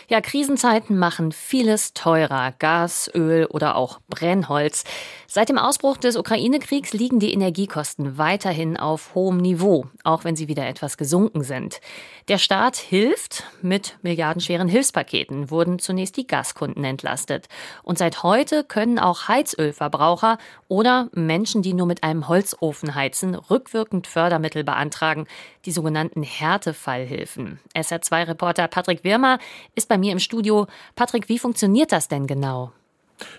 Ja, 0.09 0.19
Krisenzeiten 0.19 0.97
machen 0.97 1.31
vieles 1.31 1.93
teurer. 1.93 2.53
Gas, 2.59 3.09
Öl 3.15 3.45
oder 3.45 3.77
auch 3.77 4.01
Brennholz. 4.09 4.83
Seit 5.27 5.47
dem 5.47 5.57
Ausbruch 5.57 5.95
des 5.95 6.17
Ukraine-Kriegs 6.17 6.91
liegen 6.91 7.19
die 7.19 7.31
Energiekosten 7.31 8.17
weiterhin 8.17 8.75
auf 8.75 9.15
hohem 9.15 9.37
Niveau, 9.37 9.85
auch 10.03 10.25
wenn 10.25 10.35
sie 10.35 10.49
wieder 10.49 10.67
etwas 10.67 10.97
gesunken 10.97 11.43
sind. 11.43 11.79
Der 12.27 12.37
Staat 12.37 12.75
hilft. 12.75 13.45
Mit 13.61 13.97
milliardenschweren 14.01 14.67
Hilfspaketen 14.67 15.49
wurden 15.49 15.79
zunächst 15.79 16.17
die 16.17 16.27
Gaskunden 16.27 16.83
entlastet. 16.83 17.47
Und 17.81 17.97
seit 17.97 18.23
heute 18.23 18.65
können 18.65 18.99
auch 18.99 19.29
Heizölverbraucher 19.29 20.37
oder 20.67 21.07
Menschen, 21.13 21.61
die 21.61 21.73
nur 21.73 21.87
mit 21.87 22.03
einem 22.03 22.27
Holzofen 22.27 22.93
heizen, 22.93 23.35
rückwirkend 23.35 24.05
Fördermittel 24.05 24.65
beantragen, 24.65 25.27
die 25.65 25.71
sogenannten 25.71 26.23
Härtefallhilfen. 26.57 27.59
SR2-Reporter 27.75 28.67
Patrick 28.67 29.03
Wirmer 29.03 29.37
ist 29.75 29.87
bei 29.87 29.97
mir 29.97 30.11
im 30.11 30.17
Studio. 30.17 30.65
Patrick, 30.95 31.29
wie 31.29 31.37
funktioniert 31.37 31.91
das 31.91 32.07
denn 32.07 32.25
genau? 32.25 32.71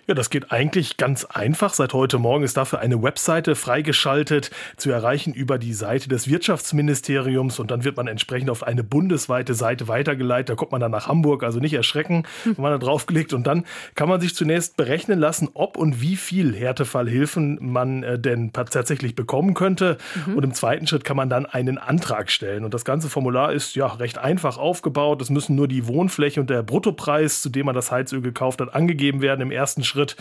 Ja, 0.06 0.14
das 0.14 0.30
geht 0.30 0.50
eigentlich 0.50 0.96
ganz 0.96 1.24
einfach. 1.24 1.74
Seit 1.74 1.92
heute 1.92 2.18
Morgen 2.18 2.42
ist 2.42 2.56
dafür 2.56 2.80
eine 2.80 3.02
Webseite 3.02 3.54
freigeschaltet, 3.54 4.50
zu 4.76 4.90
erreichen 4.90 5.34
über 5.34 5.58
die 5.58 5.74
Seite 5.74 6.08
des 6.08 6.28
Wirtschaftsministeriums 6.28 7.58
und 7.58 7.70
dann 7.70 7.84
wird 7.84 7.96
man 7.96 8.08
entsprechend 8.08 8.50
auf 8.50 8.62
eine 8.62 8.82
bundesweite 8.82 9.54
Seite 9.54 9.86
weitergeleitet. 9.86 10.48
Da 10.48 10.54
kommt 10.54 10.72
man 10.72 10.80
dann 10.80 10.90
nach 10.90 11.08
Hamburg, 11.08 11.42
also 11.42 11.60
nicht 11.60 11.74
erschrecken, 11.74 12.24
wenn 12.44 12.62
man 12.62 12.72
da 12.72 12.78
draufklickt 12.78 13.32
und 13.32 13.46
dann 13.46 13.64
kann 13.94 14.08
man 14.08 14.20
sich 14.20 14.34
zunächst 14.34 14.76
berechnen 14.76 15.18
lassen, 15.18 15.48
ob 15.54 15.76
und 15.76 16.00
wie 16.00 16.16
viel 16.16 16.54
Härtefallhilfen 16.56 17.58
man 17.60 18.02
äh, 18.02 18.18
denn 18.18 18.52
tatsächlich 18.52 19.14
bekommen 19.14 19.54
könnte. 19.54 19.98
Mhm. 20.26 20.34
Und 20.36 20.44
im 20.44 20.54
zweiten 20.54 20.86
Schritt 20.86 21.04
kann 21.04 21.16
man 21.16 21.28
dann 21.28 21.46
einen 21.46 21.78
Antrag 21.78 22.30
stellen. 22.30 22.64
Und 22.64 22.74
das 22.74 22.84
ganze 22.84 23.08
Formular 23.08 23.52
ist 23.52 23.76
ja 23.76 23.86
recht 23.86 24.18
einfach 24.18 24.58
aufgebaut. 24.58 25.22
Es 25.22 25.30
müssen 25.30 25.54
nur 25.54 25.68
die 25.68 25.86
Wohnfläche 25.86 26.40
und 26.40 26.50
der 26.50 26.62
Bruttopreis, 26.62 27.42
zu 27.42 27.48
dem 27.48 27.66
man 27.66 27.74
das 27.74 27.90
Heizöl 27.90 28.22
gekauft 28.22 28.60
hat, 28.60 28.74
angegeben 28.74 29.20
werden 29.20 29.42
im 29.42 29.50
ersten 29.50 29.67
ersten 29.68 29.84
Schritt. 29.84 30.16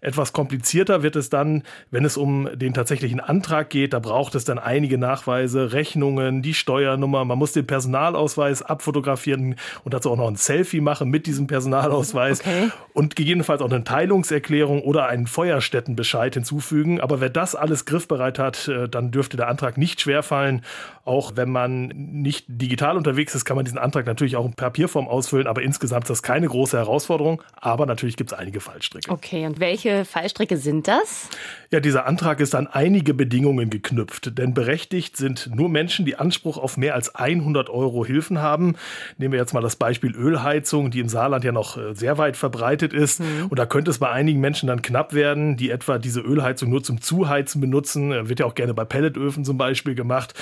Etwas 0.00 0.32
komplizierter 0.32 1.02
wird 1.02 1.16
es 1.16 1.28
dann, 1.28 1.64
wenn 1.90 2.04
es 2.04 2.16
um 2.16 2.48
den 2.54 2.72
tatsächlichen 2.72 3.18
Antrag 3.18 3.68
geht. 3.68 3.92
Da 3.92 3.98
braucht 3.98 4.36
es 4.36 4.44
dann 4.44 4.58
einige 4.60 4.96
Nachweise, 4.96 5.72
Rechnungen, 5.72 6.42
die 6.42 6.54
Steuernummer. 6.54 7.24
Man 7.24 7.38
muss 7.38 7.52
den 7.52 7.66
Personalausweis 7.66 8.62
abfotografieren 8.62 9.56
und 9.82 9.94
dazu 9.94 10.10
auch 10.10 10.16
noch 10.16 10.28
ein 10.28 10.36
Selfie 10.36 10.80
machen 10.80 11.08
mit 11.08 11.26
diesem 11.26 11.48
Personalausweis 11.48 12.40
okay. 12.40 12.70
und 12.94 13.16
gegebenenfalls 13.16 13.60
auch 13.60 13.70
eine 13.70 13.82
Teilungserklärung 13.82 14.82
oder 14.82 15.06
einen 15.06 15.26
Feuerstättenbescheid 15.26 16.34
hinzufügen. 16.34 17.00
Aber 17.00 17.20
wer 17.20 17.30
das 17.30 17.56
alles 17.56 17.84
griffbereit 17.84 18.38
hat, 18.38 18.68
äh, 18.68 18.88
dann 18.88 19.10
dürfte 19.10 19.36
der 19.36 19.48
Antrag 19.48 19.78
nicht 19.78 20.00
schwerfallen. 20.00 20.62
Auch 21.04 21.32
wenn 21.34 21.50
man 21.50 21.88
nicht 21.88 22.44
digital 22.48 22.96
unterwegs 22.96 23.34
ist, 23.34 23.44
kann 23.44 23.56
man 23.56 23.64
diesen 23.64 23.78
Antrag 23.78 24.06
natürlich 24.06 24.36
auch 24.36 24.46
in 24.46 24.54
Papierform 24.54 25.08
ausfüllen. 25.08 25.48
Aber 25.48 25.62
insgesamt 25.62 26.04
ist 26.04 26.10
das 26.10 26.22
keine 26.22 26.46
große 26.46 26.76
Herausforderung. 26.76 27.42
Aber 27.60 27.86
natürlich 27.86 28.16
gibt 28.16 28.32
es 28.32 28.38
einige 28.38 28.60
Fallstricke. 28.60 28.91
Fallstricke. 28.92 29.10
Okay, 29.10 29.46
und 29.46 29.60
welche 29.60 30.04
Fallstricke 30.04 30.56
sind 30.56 30.88
das? 30.88 31.28
Ja, 31.70 31.80
dieser 31.80 32.06
Antrag 32.06 32.40
ist 32.40 32.54
an 32.54 32.66
einige 32.66 33.14
Bedingungen 33.14 33.70
geknüpft, 33.70 34.36
denn 34.36 34.52
berechtigt 34.52 35.16
sind 35.16 35.48
nur 35.54 35.70
Menschen, 35.70 36.04
die 36.04 36.16
Anspruch 36.16 36.58
auf 36.58 36.76
mehr 36.76 36.94
als 36.94 37.14
100 37.14 37.70
Euro 37.70 38.04
Hilfen 38.04 38.40
haben. 38.40 38.76
Nehmen 39.16 39.32
wir 39.32 39.40
jetzt 39.40 39.54
mal 39.54 39.62
das 39.62 39.76
Beispiel 39.76 40.14
Ölheizung, 40.14 40.90
die 40.90 41.00
im 41.00 41.08
Saarland 41.08 41.44
ja 41.44 41.52
noch 41.52 41.78
äh, 41.78 41.94
sehr 41.94 42.18
weit 42.18 42.36
verbreitet 42.36 42.92
ist. 42.92 43.20
Mhm. 43.20 43.46
Und 43.48 43.58
da 43.58 43.64
könnte 43.64 43.90
es 43.90 43.98
bei 43.98 44.10
einigen 44.10 44.40
Menschen 44.40 44.66
dann 44.66 44.82
knapp 44.82 45.14
werden, 45.14 45.56
die 45.56 45.70
etwa 45.70 45.98
diese 45.98 46.20
Ölheizung 46.20 46.68
nur 46.68 46.82
zum 46.82 47.00
Zuheizen 47.00 47.60
benutzen. 47.60 48.12
Äh, 48.12 48.28
wird 48.28 48.40
ja 48.40 48.46
auch 48.46 48.54
gerne 48.54 48.74
bei 48.74 48.84
Pelletöfen 48.84 49.44
zum 49.44 49.56
Beispiel 49.56 49.94
gemacht. 49.94 50.34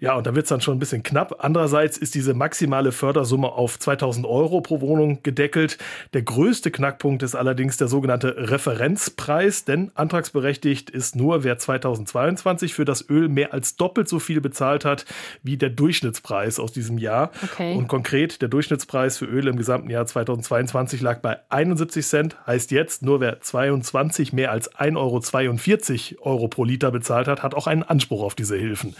Ja, 0.00 0.14
und 0.14 0.26
da 0.26 0.34
wird 0.34 0.44
es 0.44 0.48
dann 0.48 0.62
schon 0.62 0.76
ein 0.76 0.80
bisschen 0.80 1.02
knapp. 1.02 1.44
Andererseits 1.44 1.98
ist 1.98 2.14
diese 2.14 2.32
maximale 2.32 2.92
Fördersumme 2.92 3.48
auf 3.48 3.78
2000 3.78 4.24
Euro 4.24 4.62
pro 4.62 4.80
Wohnung 4.80 5.22
gedeckelt. 5.22 5.76
Der 6.14 6.22
größte 6.22 6.70
Knackpunkt 6.70 7.22
ist 7.22 7.34
allerdings 7.34 7.76
der 7.76 7.88
sogenannte 7.98 8.36
Referenzpreis, 8.50 9.64
denn 9.64 9.90
antragsberechtigt 9.96 10.88
ist 10.88 11.16
nur, 11.16 11.42
wer 11.42 11.58
2022 11.58 12.72
für 12.72 12.84
das 12.84 13.10
Öl 13.10 13.28
mehr 13.28 13.52
als 13.52 13.74
doppelt 13.74 14.08
so 14.08 14.20
viel 14.20 14.40
bezahlt 14.40 14.84
hat 14.84 15.04
wie 15.42 15.56
der 15.56 15.70
Durchschnittspreis 15.70 16.60
aus 16.60 16.70
diesem 16.70 16.96
Jahr. 16.96 17.32
Okay. 17.42 17.74
Und 17.74 17.88
konkret, 17.88 18.40
der 18.40 18.48
Durchschnittspreis 18.48 19.18
für 19.18 19.24
Öl 19.24 19.48
im 19.48 19.56
gesamten 19.56 19.90
Jahr 19.90 20.06
2022 20.06 21.00
lag 21.00 21.18
bei 21.18 21.38
71 21.48 22.06
Cent, 22.06 22.36
heißt 22.46 22.70
jetzt, 22.70 23.02
nur 23.02 23.18
wer 23.18 23.40
22 23.40 24.32
mehr 24.32 24.52
als 24.52 24.72
1,42 24.76 26.18
Euro, 26.20 26.28
Euro 26.28 26.46
pro 26.46 26.62
Liter 26.62 26.92
bezahlt 26.92 27.26
hat, 27.26 27.42
hat 27.42 27.56
auch 27.56 27.66
einen 27.66 27.82
Anspruch 27.82 28.22
auf 28.22 28.36
diese 28.36 28.56
Hilfen. 28.56 28.94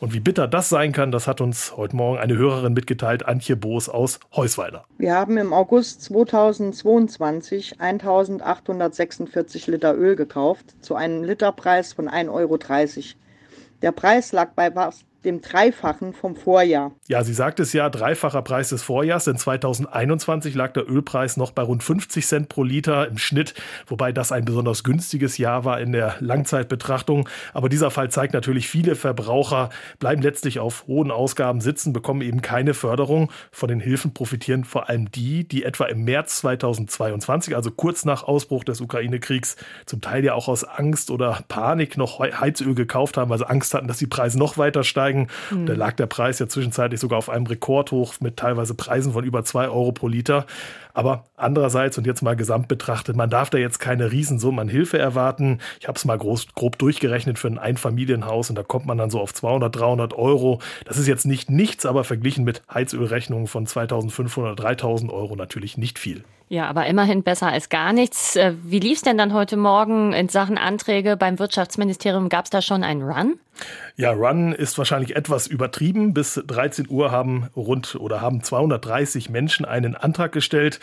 Und 0.00 0.12
wie 0.12 0.18
bitter 0.18 0.48
das 0.48 0.70
sein 0.70 0.90
kann, 0.90 1.12
das 1.12 1.28
hat 1.28 1.40
uns 1.40 1.76
heute 1.76 1.94
Morgen 1.94 2.18
eine 2.18 2.36
Hörerin 2.36 2.72
mitgeteilt, 2.72 3.26
Antje 3.26 3.54
Boos 3.54 3.88
aus 3.88 4.18
Heusweiler. 4.34 4.86
Wir 4.98 5.14
haben 5.14 5.36
im 5.36 5.52
August 5.52 6.02
2022 6.02 7.80
1000 7.80 8.39
1846 8.40 9.66
Liter 9.66 9.94
Öl 9.94 10.16
gekauft 10.16 10.74
zu 10.80 10.94
einem 10.94 11.24
Literpreis 11.24 11.92
von 11.92 12.08
1,30 12.08 12.28
Euro. 12.32 12.58
Der 13.82 13.92
Preis 13.92 14.32
lag 14.32 14.52
bei 14.52 14.70
fast 14.70 15.04
dem 15.24 15.40
Dreifachen 15.42 16.12
vom 16.12 16.34
Vorjahr. 16.34 16.92
Ja, 17.08 17.22
sie 17.24 17.34
sagt 17.34 17.60
es 17.60 17.72
ja, 17.72 17.90
dreifacher 17.90 18.42
Preis 18.42 18.70
des 18.70 18.82
Vorjahrs, 18.82 19.24
denn 19.24 19.36
2021 19.36 20.54
lag 20.54 20.72
der 20.72 20.88
Ölpreis 20.88 21.36
noch 21.36 21.50
bei 21.52 21.62
rund 21.62 21.82
50 21.82 22.26
Cent 22.26 22.48
pro 22.48 22.62
Liter 22.62 23.06
im 23.08 23.18
Schnitt, 23.18 23.54
wobei 23.86 24.12
das 24.12 24.32
ein 24.32 24.44
besonders 24.44 24.84
günstiges 24.84 25.38
Jahr 25.38 25.64
war 25.64 25.80
in 25.80 25.92
der 25.92 26.16
Langzeitbetrachtung. 26.20 27.28
Aber 27.52 27.68
dieser 27.68 27.90
Fall 27.90 28.10
zeigt 28.10 28.32
natürlich, 28.34 28.68
viele 28.68 28.96
Verbraucher 28.96 29.70
bleiben 29.98 30.22
letztlich 30.22 30.58
auf 30.58 30.86
hohen 30.86 31.10
Ausgaben 31.10 31.60
sitzen, 31.60 31.92
bekommen 31.92 32.22
eben 32.22 32.42
keine 32.42 32.74
Förderung. 32.74 33.30
Von 33.50 33.68
den 33.68 33.80
Hilfen 33.80 34.14
profitieren 34.14 34.64
vor 34.64 34.88
allem 34.88 35.10
die, 35.10 35.46
die 35.46 35.64
etwa 35.64 35.84
im 35.86 36.04
März 36.04 36.38
2022, 36.38 37.56
also 37.56 37.70
kurz 37.70 38.04
nach 38.04 38.22
Ausbruch 38.22 38.64
des 38.64 38.80
Ukraine-Kriegs, 38.80 39.56
zum 39.86 40.00
Teil 40.00 40.24
ja 40.24 40.34
auch 40.34 40.48
aus 40.48 40.64
Angst 40.64 41.10
oder 41.10 41.44
Panik 41.48 41.96
noch 41.96 42.20
Heizöl 42.20 42.74
gekauft 42.74 43.16
haben, 43.16 43.30
weil 43.30 43.38
sie 43.38 43.48
Angst 43.48 43.74
hatten, 43.74 43.88
dass 43.88 43.98
die 43.98 44.06
Preise 44.06 44.38
noch 44.38 44.56
weiter 44.56 44.84
steigen 44.84 45.09
steigen. 45.10 45.28
Mhm. 45.50 45.66
Da 45.66 45.74
lag 45.74 45.94
der 45.94 46.06
Preis 46.06 46.38
ja 46.38 46.48
zwischenzeitlich 46.48 47.00
sogar 47.00 47.18
auf 47.18 47.28
einem 47.28 47.46
Rekordhoch 47.46 48.14
mit 48.20 48.36
teilweise 48.36 48.74
Preisen 48.74 49.12
von 49.12 49.24
über 49.24 49.44
2 49.44 49.68
Euro 49.68 49.92
pro 49.92 50.08
Liter. 50.08 50.46
Aber 51.00 51.24
andererseits 51.34 51.96
und 51.96 52.06
jetzt 52.06 52.20
mal 52.20 52.36
gesamt 52.36 52.68
betrachtet, 52.68 53.16
man 53.16 53.30
darf 53.30 53.48
da 53.48 53.56
jetzt 53.56 53.78
keine 53.78 54.12
Riesensummen 54.12 54.60
an 54.60 54.68
Hilfe 54.68 54.98
erwarten. 54.98 55.60
Ich 55.80 55.88
habe 55.88 55.96
es 55.96 56.04
mal 56.04 56.18
groß, 56.18 56.48
grob 56.54 56.76
durchgerechnet 56.76 57.38
für 57.38 57.48
ein 57.48 57.56
Einfamilienhaus 57.56 58.50
und 58.50 58.56
da 58.56 58.62
kommt 58.62 58.84
man 58.84 58.98
dann 58.98 59.08
so 59.08 59.18
auf 59.18 59.32
200, 59.32 59.74
300 59.74 60.12
Euro. 60.12 60.60
Das 60.84 60.98
ist 60.98 61.06
jetzt 61.06 61.24
nicht 61.24 61.48
nichts, 61.48 61.86
aber 61.86 62.04
verglichen 62.04 62.44
mit 62.44 62.60
Heizölrechnungen 62.70 63.46
von 63.46 63.66
2500, 63.66 64.60
3000 64.60 65.10
Euro 65.10 65.36
natürlich 65.36 65.78
nicht 65.78 65.98
viel. 65.98 66.22
Ja, 66.52 66.68
aber 66.68 66.86
immerhin 66.86 67.22
besser 67.22 67.46
als 67.46 67.68
gar 67.68 67.92
nichts. 67.92 68.34
Äh, 68.34 68.54
wie 68.64 68.80
lief 68.80 68.98
es 68.98 69.02
denn 69.02 69.16
dann 69.16 69.32
heute 69.32 69.56
Morgen 69.56 70.12
in 70.12 70.28
Sachen 70.28 70.58
Anträge 70.58 71.16
beim 71.16 71.38
Wirtschaftsministerium? 71.38 72.28
Gab 72.28 72.46
es 72.46 72.50
da 72.50 72.60
schon 72.60 72.82
einen 72.82 73.02
Run? 73.02 73.38
Ja, 73.94 74.10
Run 74.10 74.52
ist 74.52 74.76
wahrscheinlich 74.76 75.14
etwas 75.14 75.46
übertrieben. 75.46 76.12
Bis 76.12 76.42
13 76.44 76.88
Uhr 76.90 77.12
haben 77.12 77.48
rund 77.54 77.94
oder 77.94 78.20
haben 78.20 78.42
230 78.42 79.30
Menschen 79.30 79.64
einen 79.64 79.94
Antrag 79.94 80.32
gestellt. 80.32 80.80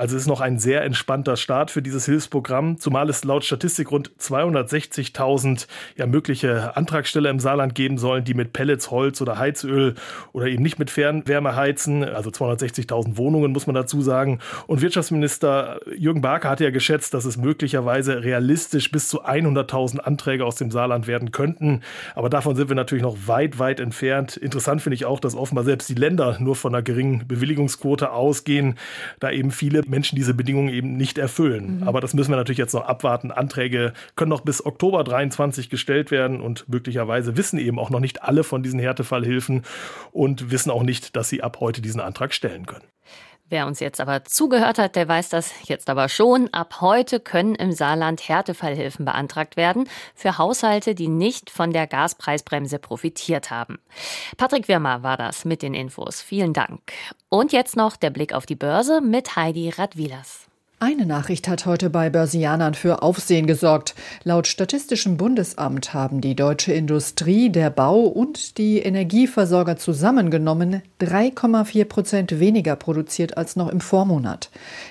Also 0.00 0.16
ist 0.16 0.26
noch 0.26 0.40
ein 0.40 0.58
sehr 0.58 0.82
entspannter 0.82 1.36
Start 1.36 1.70
für 1.70 1.82
dieses 1.82 2.06
Hilfsprogramm, 2.06 2.78
zumal 2.78 3.10
es 3.10 3.22
laut 3.22 3.44
Statistik 3.44 3.90
rund 3.90 4.10
260.000 4.18 5.66
ja, 5.96 6.06
mögliche 6.06 6.74
Antragsteller 6.74 7.28
im 7.28 7.38
Saarland 7.38 7.74
geben 7.74 7.98
sollen, 7.98 8.24
die 8.24 8.32
mit 8.32 8.54
Pellets, 8.54 8.90
Holz 8.90 9.20
oder 9.20 9.38
Heizöl 9.38 9.94
oder 10.32 10.46
eben 10.46 10.62
nicht 10.62 10.78
mit 10.78 10.90
Fernwärme 10.90 11.54
heizen. 11.54 12.02
Also 12.02 12.30
260.000 12.30 13.18
Wohnungen 13.18 13.52
muss 13.52 13.66
man 13.66 13.74
dazu 13.74 14.00
sagen. 14.00 14.38
Und 14.66 14.80
Wirtschaftsminister 14.80 15.80
Jürgen 15.94 16.22
Barker 16.22 16.48
hat 16.48 16.60
ja 16.60 16.70
geschätzt, 16.70 17.12
dass 17.12 17.26
es 17.26 17.36
möglicherweise 17.36 18.22
realistisch 18.22 18.90
bis 18.90 19.08
zu 19.08 19.24
100.000 19.24 19.98
Anträge 19.98 20.46
aus 20.46 20.56
dem 20.56 20.70
Saarland 20.70 21.08
werden 21.08 21.30
könnten. 21.30 21.82
Aber 22.14 22.30
davon 22.30 22.56
sind 22.56 22.70
wir 22.70 22.76
natürlich 22.76 23.04
noch 23.04 23.16
weit, 23.26 23.58
weit 23.58 23.80
entfernt. 23.80 24.38
Interessant 24.38 24.80
finde 24.80 24.94
ich 24.94 25.04
auch, 25.04 25.20
dass 25.20 25.34
offenbar 25.34 25.64
selbst 25.64 25.90
die 25.90 25.94
Länder 25.94 26.38
nur 26.40 26.56
von 26.56 26.74
einer 26.74 26.82
geringen 26.82 27.28
Bewilligungsquote 27.28 28.12
ausgehen, 28.12 28.76
da 29.18 29.30
eben 29.40 29.50
viele 29.50 29.82
Menschen 29.86 30.16
diese 30.16 30.34
Bedingungen 30.34 30.68
eben 30.68 30.96
nicht 30.96 31.18
erfüllen. 31.18 31.80
Mhm. 31.80 31.88
Aber 31.88 32.00
das 32.00 32.14
müssen 32.14 32.30
wir 32.30 32.36
natürlich 32.36 32.58
jetzt 32.58 32.74
noch 32.74 32.84
abwarten. 32.84 33.32
Anträge 33.32 33.92
können 34.14 34.28
noch 34.28 34.42
bis 34.42 34.64
Oktober 34.64 35.02
23 35.02 35.70
gestellt 35.70 36.10
werden 36.10 36.40
und 36.40 36.68
möglicherweise 36.68 37.36
wissen 37.36 37.58
eben 37.58 37.78
auch 37.78 37.90
noch 37.90 38.00
nicht 38.00 38.22
alle 38.22 38.44
von 38.44 38.62
diesen 38.62 38.78
Härtefallhilfen 38.78 39.62
und 40.12 40.50
wissen 40.50 40.70
auch 40.70 40.82
nicht, 40.82 41.16
dass 41.16 41.28
sie 41.28 41.42
ab 41.42 41.58
heute 41.60 41.80
diesen 41.80 42.00
Antrag 42.00 42.34
stellen 42.34 42.66
können. 42.66 42.84
Wer 43.50 43.66
uns 43.66 43.80
jetzt 43.80 44.00
aber 44.00 44.24
zugehört 44.24 44.78
hat, 44.78 44.94
der 44.94 45.08
weiß 45.08 45.28
das 45.28 45.52
jetzt 45.64 45.90
aber 45.90 46.08
schon. 46.08 46.48
Ab 46.54 46.80
heute 46.80 47.18
können 47.18 47.56
im 47.56 47.72
Saarland 47.72 48.28
Härtefallhilfen 48.28 49.04
beantragt 49.04 49.56
werden 49.56 49.88
für 50.14 50.38
Haushalte, 50.38 50.94
die 50.94 51.08
nicht 51.08 51.50
von 51.50 51.72
der 51.72 51.88
Gaspreisbremse 51.88 52.78
profitiert 52.78 53.50
haben. 53.50 53.78
Patrick 54.36 54.68
Wirmer 54.68 55.02
war 55.02 55.16
das 55.16 55.44
mit 55.44 55.62
den 55.62 55.74
Infos. 55.74 56.22
Vielen 56.22 56.52
Dank. 56.52 56.92
Und 57.28 57.52
jetzt 57.52 57.76
noch 57.76 57.96
der 57.96 58.10
Blick 58.10 58.32
auf 58.32 58.46
die 58.46 58.54
Börse 58.54 59.00
mit 59.00 59.34
Heidi 59.34 59.70
Radwilas. 59.70 60.49
Eine 60.82 61.04
Nachricht 61.04 61.46
hat 61.46 61.66
heute 61.66 61.90
bei 61.90 62.08
Börsianern 62.08 62.72
für 62.72 63.02
Aufsehen 63.02 63.46
gesorgt. 63.46 63.94
Laut 64.24 64.46
Statistischem 64.46 65.18
Bundesamt 65.18 65.92
haben 65.92 66.22
die 66.22 66.34
deutsche 66.34 66.72
Industrie, 66.72 67.50
der 67.50 67.68
Bau 67.68 68.00
und 68.00 68.56
die 68.56 68.78
Energieversorger 68.78 69.76
zusammengenommen 69.76 70.80
3,4 71.02 71.84
Prozent 71.84 72.40
weniger 72.40 72.76
produziert 72.76 73.36
als 73.36 73.56
noch 73.56 73.68
im 73.68 73.82
Vormonat. 73.82 74.48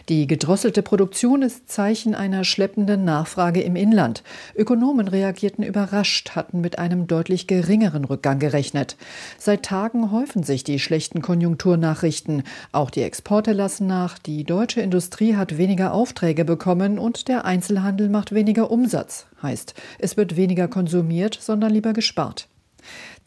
Die 0.10 0.28
gedrosselte 0.28 0.84
Produktion 0.84 1.42
ist 1.42 1.72
Zeichen 1.72 2.14
einer 2.14 2.44
schleppenden 2.44 3.04
Nachfrage 3.04 3.62
im 3.62 3.76
Inland. 3.76 4.22
Ökonomen 4.56 5.08
reagierten 5.08 5.64
überrascht, 5.64 6.36
hatten 6.36 6.62
mit 6.62 6.78
einem 6.78 7.08
deutlich 7.08 7.48
geringeren 7.48 8.06
Rückgang 8.06 8.38
gerechnet. 8.38 8.96
Seit 9.40 9.64
Tagen 9.64 10.12
häufen 10.12 10.44
sich 10.44 10.64
die 10.64 10.78
schlechten 10.78 11.24
Konjunkturnachrichten. 11.24 12.44
Auch 12.72 12.92
die 12.92 13.02
Exporte 13.02 13.54
lassen 13.54 13.88
nach. 13.88 14.20
Die 14.20 14.44
deutsche 14.44 14.82
Industrie 14.82 15.36
hat 15.36 15.58
weniger 15.58 15.79
weniger 15.80 15.94
Aufträge 15.94 16.44
bekommen 16.44 17.00
und 17.00 17.30
der 17.30 17.46
Einzelhandel 17.46 18.10
macht 18.10 18.34
weniger 18.34 18.70
Umsatz. 18.70 19.28
Heißt, 19.42 19.76
es 19.98 20.18
wird 20.18 20.36
weniger 20.36 20.68
konsumiert, 20.68 21.40
sondern 21.40 21.72
lieber 21.72 21.94
gespart. 21.94 22.50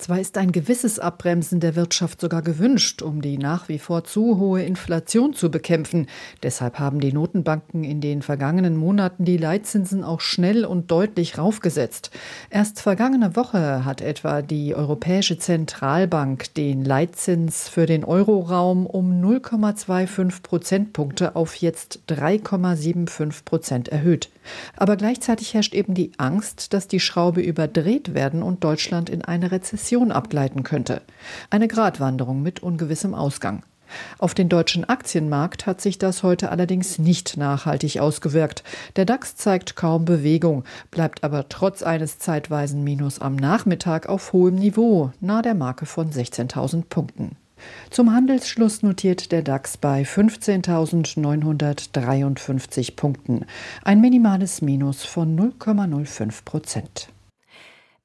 Zwar 0.03 0.19
ist 0.19 0.37
ein 0.37 0.51
gewisses 0.51 0.99
Abbremsen 0.99 1.61
der 1.61 1.77
Wirtschaft 1.77 2.21
sogar 2.21 2.43
gewünscht, 2.43 3.03
um 3.03 3.23
die 3.23 3.39
nach 3.39 3.69
wie 3.69 3.79
vor 3.79 4.03
zu 4.03 4.37
hohe 4.37 4.65
Inflation 4.65 5.33
zu 5.33 5.49
bekämpfen. 5.49 6.09
Deshalb 6.43 6.81
haben 6.81 6.99
die 6.99 7.13
Notenbanken 7.13 7.85
in 7.85 8.01
den 8.01 8.23
vergangenen 8.23 8.77
Monaten 8.77 9.25
die 9.25 9.37
Leitzinsen 9.37 10.03
auch 10.03 10.21
schnell 10.21 10.65
und 10.65 10.91
deutlich 10.91 11.39
raufgesetzt. 11.39 12.11
Erst 12.51 12.81
vergangene 12.81 13.37
Woche 13.37 13.85
hat 13.85 14.01
etwa 14.01 14.43
die 14.43 14.75
Europäische 14.75 15.39
Zentralbank 15.39 16.53
den 16.55 16.85
Leitzins 16.85 17.69
für 17.69 17.87
den 17.87 18.05
Euroraum 18.05 18.87
um 18.87 19.23
0,25 19.23 20.43
Prozentpunkte 20.43 21.37
auf 21.37 21.55
jetzt 21.55 22.01
3,75 22.09 23.45
Prozent 23.45 23.89
erhöht. 23.89 24.31
Aber 24.77 24.97
gleichzeitig 24.97 25.55
herrscht 25.55 25.75
eben 25.75 25.95
die 25.95 26.11
Angst, 26.19 26.73
dass 26.75 26.89
die 26.89 26.99
Schraube 26.99 27.41
überdreht 27.41 28.15
werden 28.15 28.43
und 28.43 28.65
Deutschland 28.65 29.09
in 29.09 29.23
eine 29.23 29.53
Rezession 29.53 29.92
abgleiten 29.97 30.63
könnte. 30.63 31.03
Eine 31.51 31.69
Gratwanderung 31.69 32.43
mit 32.43 32.63
ungewissem 32.63 33.15
Ausgang. 33.15 33.63
Auf 34.19 34.35
den 34.35 34.49
deutschen 34.49 34.89
Aktienmarkt 34.89 35.67
hat 35.67 35.81
sich 35.81 35.99
das 35.99 36.23
heute 36.23 36.51
allerdings 36.51 36.99
nicht 36.99 37.37
nachhaltig 37.37 37.99
ausgewirkt. 38.01 38.63
Der 38.97 39.05
DAX 39.05 39.37
zeigt 39.37 39.77
kaum 39.77 40.05
Bewegung, 40.05 40.65
bleibt 40.91 41.23
aber 41.25 41.49
trotz 41.49 41.83
eines 41.83 42.19
zeitweisen 42.19 42.85
Minus 42.85 43.21
am 43.21 43.37
Nachmittag 43.37 44.09
auf 44.09 44.33
hohem 44.33 44.57
Niveau, 44.57 45.13
nahe 45.21 45.43
der 45.43 45.55
Marke 45.55 45.87
von 45.87 46.11
16.000 46.11 46.85
Punkten. 46.89 47.37
Zum 47.91 48.13
Handelsschluss 48.13 48.83
notiert 48.83 49.31
der 49.31 49.43
DAX 49.43 49.77
bei 49.77 50.03
15.953 50.03 52.97
Punkten, 52.97 53.45
ein 53.85 54.01
minimales 54.01 54.63
Minus 54.63 55.05
von 55.05 55.39
0,05 55.39 56.45
Prozent. 56.45 57.12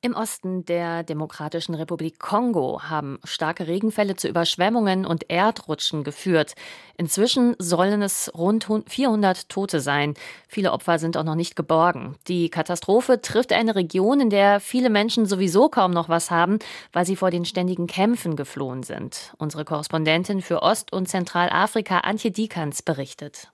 Im 0.01 0.13
Osten 0.13 0.63
der 0.63 1.01
Demokratischen 1.01 1.73
Republik 1.73 2.19
Kongo 2.19 2.83
haben 2.83 3.17
starke 3.23 3.65
Regenfälle 3.65 4.15
zu 4.15 4.27
Überschwemmungen 4.27 5.07
und 5.07 5.27
Erdrutschen 5.27 6.03
geführt. 6.03 6.53
Inzwischen 6.97 7.55
sollen 7.57 8.03
es 8.03 8.31
rund 8.37 8.67
400 8.87 9.49
Tote 9.49 9.79
sein. 9.79 10.13
Viele 10.47 10.71
Opfer 10.71 10.99
sind 10.99 11.17
auch 11.17 11.23
noch 11.23 11.33
nicht 11.33 11.55
geborgen. 11.55 12.15
Die 12.27 12.49
Katastrophe 12.49 13.21
trifft 13.21 13.51
eine 13.51 13.73
Region, 13.73 14.19
in 14.19 14.29
der 14.29 14.59
viele 14.59 14.91
Menschen 14.91 15.25
sowieso 15.25 15.67
kaum 15.67 15.89
noch 15.89 16.09
was 16.09 16.29
haben, 16.29 16.59
weil 16.93 17.07
sie 17.07 17.15
vor 17.15 17.31
den 17.31 17.45
ständigen 17.45 17.87
Kämpfen 17.87 18.35
geflohen 18.35 18.83
sind. 18.83 19.33
Unsere 19.39 19.65
Korrespondentin 19.65 20.43
für 20.43 20.61
Ost- 20.61 20.93
und 20.93 21.09
Zentralafrika, 21.09 22.01
Antje 22.01 22.29
Dikans, 22.29 22.83
berichtet. 22.83 23.51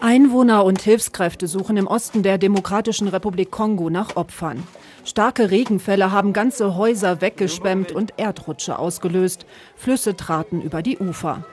Einwohner 0.00 0.64
und 0.64 0.80
Hilfskräfte 0.80 1.48
suchen 1.48 1.76
im 1.76 1.88
Osten 1.88 2.22
der 2.22 2.38
Demokratischen 2.38 3.08
Republik 3.08 3.50
Kongo 3.50 3.90
nach 3.90 4.14
Opfern. 4.14 4.62
Starke 5.04 5.50
Regenfälle 5.50 6.12
haben 6.12 6.32
ganze 6.32 6.76
Häuser 6.76 7.20
weggeschwemmt 7.20 7.90
und 7.90 8.14
Erdrutsche 8.16 8.78
ausgelöst. 8.78 9.44
Flüsse 9.74 10.14
traten 10.14 10.62
über 10.62 10.82
die 10.82 10.98
Ufer. 10.98 11.44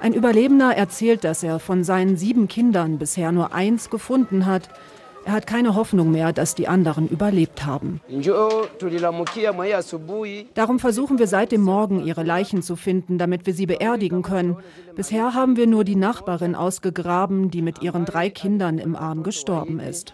Ein 0.00 0.14
Überlebender 0.14 0.74
erzählt, 0.74 1.22
dass 1.22 1.42
er 1.42 1.58
von 1.58 1.84
seinen 1.84 2.16
sieben 2.16 2.48
Kindern 2.48 2.98
bisher 2.98 3.30
nur 3.30 3.52
eins 3.52 3.90
gefunden 3.90 4.46
hat. 4.46 4.70
Er 5.24 5.32
hat 5.32 5.46
keine 5.46 5.74
Hoffnung 5.74 6.10
mehr, 6.10 6.32
dass 6.32 6.54
die 6.54 6.68
anderen 6.68 7.08
überlebt 7.08 7.64
haben. 7.64 8.00
Darum 10.54 10.78
versuchen 10.78 11.18
wir 11.18 11.26
seit 11.26 11.52
dem 11.52 11.62
Morgen, 11.62 12.04
ihre 12.04 12.22
Leichen 12.22 12.62
zu 12.62 12.76
finden, 12.76 13.18
damit 13.18 13.46
wir 13.46 13.54
sie 13.54 13.66
beerdigen 13.66 14.22
können. 14.22 14.56
Bisher 14.96 15.34
haben 15.34 15.56
wir 15.56 15.66
nur 15.66 15.84
die 15.84 15.96
Nachbarin 15.96 16.54
ausgegraben, 16.54 17.50
die 17.50 17.62
mit 17.62 17.82
ihren 17.82 18.04
drei 18.04 18.30
Kindern 18.30 18.78
im 18.78 18.96
Arm 18.96 19.22
gestorben 19.22 19.80
ist. 19.80 20.12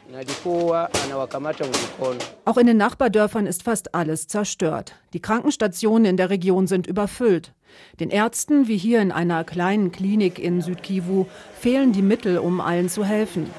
Auch 2.45 2.57
in 2.57 2.67
den 2.67 2.77
Nachbardörfern 2.77 3.47
ist 3.47 3.63
fast 3.63 3.95
alles 3.95 4.27
zerstört. 4.29 4.95
Die 5.13 5.21
Krankenstationen 5.21 6.05
in 6.05 6.17
der 6.17 6.31
Region 6.31 6.67
sind 6.67 6.87
überfüllt. 6.87 7.53
Den 8.01 8.11
Ärzten, 8.11 8.69
wie 8.69 8.77
hier 8.77 9.01
in 9.01 9.13
einer 9.13 9.45
kleinen 9.45 9.91
Klinik 9.91 10.39
in 10.39 10.61
Südkivu, 10.61 11.27
fehlen 11.59 11.93
die 11.93 12.03
Mittel, 12.03 12.39
um 12.39 12.61
allen 12.61 12.89
zu 12.89 13.05
helfen. 13.05 13.51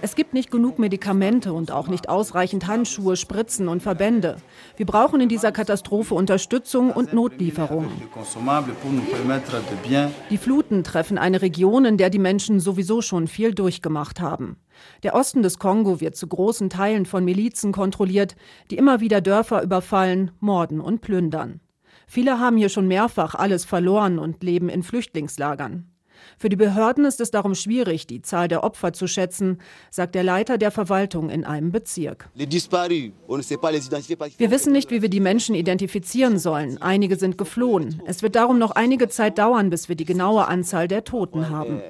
Es 0.00 0.14
gibt 0.16 0.32
nicht 0.32 0.50
genug 0.50 0.78
Medikamente 0.78 1.52
und 1.52 1.70
auch 1.70 1.88
nicht 1.88 2.08
ausreichend 2.08 2.66
Handschuhe, 2.66 3.16
Spritzen 3.16 3.68
und 3.68 3.82
Verbände. 3.82 4.36
Wir 4.76 4.86
brauchen 4.86 5.20
in 5.20 5.28
dieser 5.28 5.52
Katastrophe 5.52 6.14
Unterstützung 6.14 6.90
und 6.90 7.12
Notlieferungen. 7.12 7.90
Die 10.30 10.38
Fluten 10.38 10.84
treffen 10.84 11.18
eine 11.18 11.42
Region, 11.42 11.84
in 11.84 11.96
der 11.98 12.10
die 12.10 12.18
Menschen 12.18 12.60
sowieso 12.60 13.02
schon 13.02 13.28
viel 13.28 13.54
durchgemacht 13.54 14.20
haben. 14.20 14.56
Der 15.02 15.14
Osten 15.14 15.42
des 15.42 15.58
Kongo 15.58 16.00
wird 16.00 16.16
zu 16.16 16.26
großen 16.26 16.70
Teilen 16.70 17.06
von 17.06 17.24
Milizen 17.24 17.72
kontrolliert, 17.72 18.36
die 18.70 18.76
immer 18.76 19.00
wieder 19.00 19.20
Dörfer 19.20 19.62
überfallen, 19.62 20.30
morden 20.40 20.80
und 20.80 21.00
plündern. 21.00 21.60
Viele 22.06 22.38
haben 22.38 22.56
hier 22.56 22.68
schon 22.68 22.88
mehrfach 22.88 23.34
alles 23.34 23.64
verloren 23.64 24.18
und 24.18 24.42
leben 24.42 24.68
in 24.68 24.82
Flüchtlingslagern. 24.82 25.92
Für 26.38 26.48
die 26.48 26.56
Behörden 26.56 27.04
ist 27.04 27.20
es 27.20 27.30
darum 27.30 27.54
schwierig, 27.54 28.06
die 28.06 28.22
Zahl 28.22 28.48
der 28.48 28.64
Opfer 28.64 28.92
zu 28.92 29.06
schätzen, 29.06 29.60
sagt 29.90 30.14
der 30.14 30.24
Leiter 30.24 30.58
der 30.58 30.70
Verwaltung 30.70 31.30
in 31.30 31.44
einem 31.44 31.72
Bezirk. 31.72 32.28
Wir 32.34 32.50
wissen 34.50 34.72
nicht, 34.72 34.90
wie 34.90 35.02
wir 35.02 35.08
die 35.08 35.20
Menschen 35.20 35.54
identifizieren 35.54 36.38
sollen. 36.38 36.80
Einige 36.80 37.16
sind 37.16 37.38
geflohen. 37.38 38.02
Es 38.06 38.22
wird 38.22 38.36
darum 38.36 38.58
noch 38.58 38.72
einige 38.72 39.08
Zeit 39.08 39.38
dauern, 39.38 39.70
bis 39.70 39.88
wir 39.88 39.96
die 39.96 40.04
genaue 40.04 40.46
Anzahl 40.48 40.88
der 40.88 41.04
Toten 41.04 41.48
haben. 41.50 41.80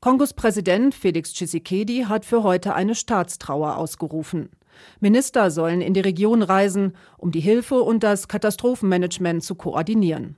Kongos 0.00 0.32
Präsident 0.32 0.94
Felix 0.94 1.32
Tshisekedi 1.34 2.06
hat 2.08 2.24
für 2.24 2.42
heute 2.42 2.74
eine 2.74 2.94
Staatstrauer 2.94 3.76
ausgerufen. 3.76 4.48
Minister 5.00 5.50
sollen 5.50 5.80
in 5.80 5.94
die 5.94 6.00
Region 6.00 6.42
reisen, 6.42 6.94
um 7.18 7.32
die 7.32 7.40
Hilfe 7.40 7.82
und 7.82 8.02
das 8.02 8.28
Katastrophenmanagement 8.28 9.42
zu 9.42 9.54
koordinieren. 9.54 10.36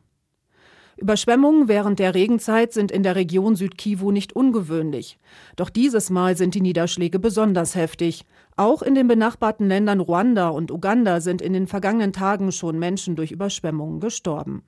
Überschwemmungen 0.96 1.66
während 1.66 1.98
der 1.98 2.14
Regenzeit 2.14 2.72
sind 2.72 2.92
in 2.92 3.02
der 3.02 3.16
Region 3.16 3.56
Südkivu 3.56 4.12
nicht 4.12 4.34
ungewöhnlich. 4.34 5.18
Doch 5.56 5.68
dieses 5.68 6.08
Mal 6.10 6.36
sind 6.36 6.54
die 6.54 6.60
Niederschläge 6.60 7.18
besonders 7.18 7.74
heftig. 7.74 8.24
Auch 8.56 8.82
in 8.82 8.94
den 8.94 9.08
benachbarten 9.08 9.66
Ländern 9.66 10.00
Ruanda 10.00 10.48
und 10.50 10.70
Uganda 10.70 11.20
sind 11.20 11.42
in 11.42 11.52
den 11.52 11.66
vergangenen 11.66 12.12
Tagen 12.12 12.52
schon 12.52 12.78
Menschen 12.78 13.16
durch 13.16 13.32
Überschwemmungen 13.32 13.98
gestorben. 13.98 14.62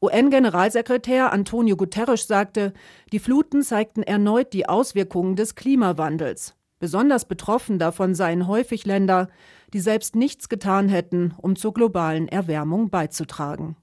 UN-Generalsekretär 0.00 1.32
Antonio 1.32 1.76
Guterres 1.76 2.26
sagte, 2.26 2.72
die 3.12 3.18
Fluten 3.18 3.62
zeigten 3.62 4.02
erneut 4.02 4.52
die 4.52 4.68
Auswirkungen 4.68 5.36
des 5.36 5.54
Klimawandels. 5.54 6.54
Besonders 6.80 7.26
betroffen 7.26 7.78
davon 7.78 8.14
seien 8.14 8.48
häufig 8.48 8.86
Länder, 8.86 9.28
die 9.74 9.80
selbst 9.80 10.16
nichts 10.16 10.48
getan 10.48 10.88
hätten, 10.88 11.34
um 11.36 11.54
zur 11.54 11.74
globalen 11.74 12.26
Erwärmung 12.26 12.88
beizutragen. 12.88 13.76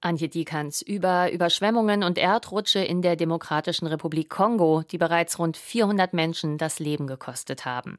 Antje 0.00 0.28
Dikans 0.28 0.82
über 0.82 1.30
Überschwemmungen 1.30 2.02
und 2.02 2.18
Erdrutsche 2.18 2.80
in 2.80 3.02
der 3.02 3.16
Demokratischen 3.16 3.86
Republik 3.86 4.30
Kongo, 4.30 4.82
die 4.82 4.98
bereits 4.98 5.38
rund 5.38 5.56
400 5.56 6.12
Menschen 6.12 6.58
das 6.58 6.80
Leben 6.80 7.06
gekostet 7.06 7.64
haben. 7.66 7.98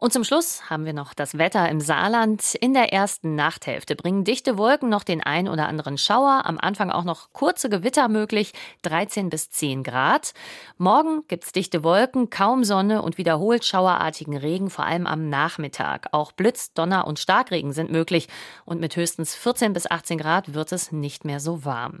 Und 0.00 0.14
zum 0.14 0.24
Schluss 0.24 0.70
haben 0.70 0.86
wir 0.86 0.94
noch 0.94 1.12
das 1.12 1.36
Wetter 1.36 1.68
im 1.68 1.78
Saarland. 1.78 2.54
In 2.54 2.72
der 2.72 2.90
ersten 2.90 3.34
Nachthälfte 3.34 3.96
bringen 3.96 4.24
dichte 4.24 4.56
Wolken 4.56 4.88
noch 4.88 5.04
den 5.04 5.22
ein 5.22 5.46
oder 5.46 5.68
anderen 5.68 5.98
Schauer. 5.98 6.46
Am 6.46 6.56
Anfang 6.58 6.90
auch 6.90 7.04
noch 7.04 7.34
kurze 7.34 7.68
Gewitter 7.68 8.08
möglich, 8.08 8.54
13 8.80 9.28
bis 9.28 9.50
10 9.50 9.82
Grad. 9.82 10.32
Morgen 10.78 11.24
gibt 11.28 11.44
es 11.44 11.52
dichte 11.52 11.84
Wolken, 11.84 12.30
kaum 12.30 12.64
Sonne 12.64 13.02
und 13.02 13.18
wiederholt 13.18 13.62
schauerartigen 13.62 14.38
Regen, 14.38 14.70
vor 14.70 14.86
allem 14.86 15.06
am 15.06 15.28
Nachmittag. 15.28 16.08
Auch 16.12 16.32
Blitz, 16.32 16.72
Donner 16.72 17.06
und 17.06 17.18
Starkregen 17.18 17.74
sind 17.74 17.92
möglich. 17.92 18.26
Und 18.64 18.80
mit 18.80 18.96
höchstens 18.96 19.34
14 19.34 19.74
bis 19.74 19.90
18 19.90 20.16
Grad 20.16 20.54
wird 20.54 20.72
es 20.72 20.92
nicht 20.92 21.26
mehr 21.26 21.40
so 21.40 21.66
warm. 21.66 22.00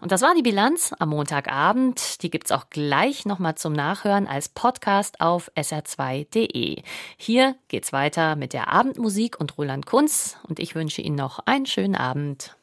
Und 0.00 0.12
das 0.12 0.22
war 0.22 0.34
die 0.34 0.42
Bilanz 0.42 0.94
am 0.98 1.10
Montagabend. 1.10 2.22
Die 2.22 2.30
gibt's 2.30 2.52
auch 2.52 2.70
gleich 2.70 3.26
nochmal 3.26 3.56
zum 3.56 3.72
Nachhören 3.72 4.26
als 4.26 4.48
Podcast 4.48 5.20
auf 5.20 5.50
sr2.de. 5.56 6.82
Hier 7.16 7.54
geht's 7.68 7.92
weiter 7.92 8.36
mit 8.36 8.52
der 8.52 8.68
Abendmusik 8.68 9.38
und 9.38 9.58
Roland 9.58 9.86
Kunz 9.86 10.36
und 10.48 10.58
ich 10.58 10.74
wünsche 10.74 11.02
Ihnen 11.02 11.16
noch 11.16 11.40
einen 11.46 11.66
schönen 11.66 11.96
Abend. 11.96 12.56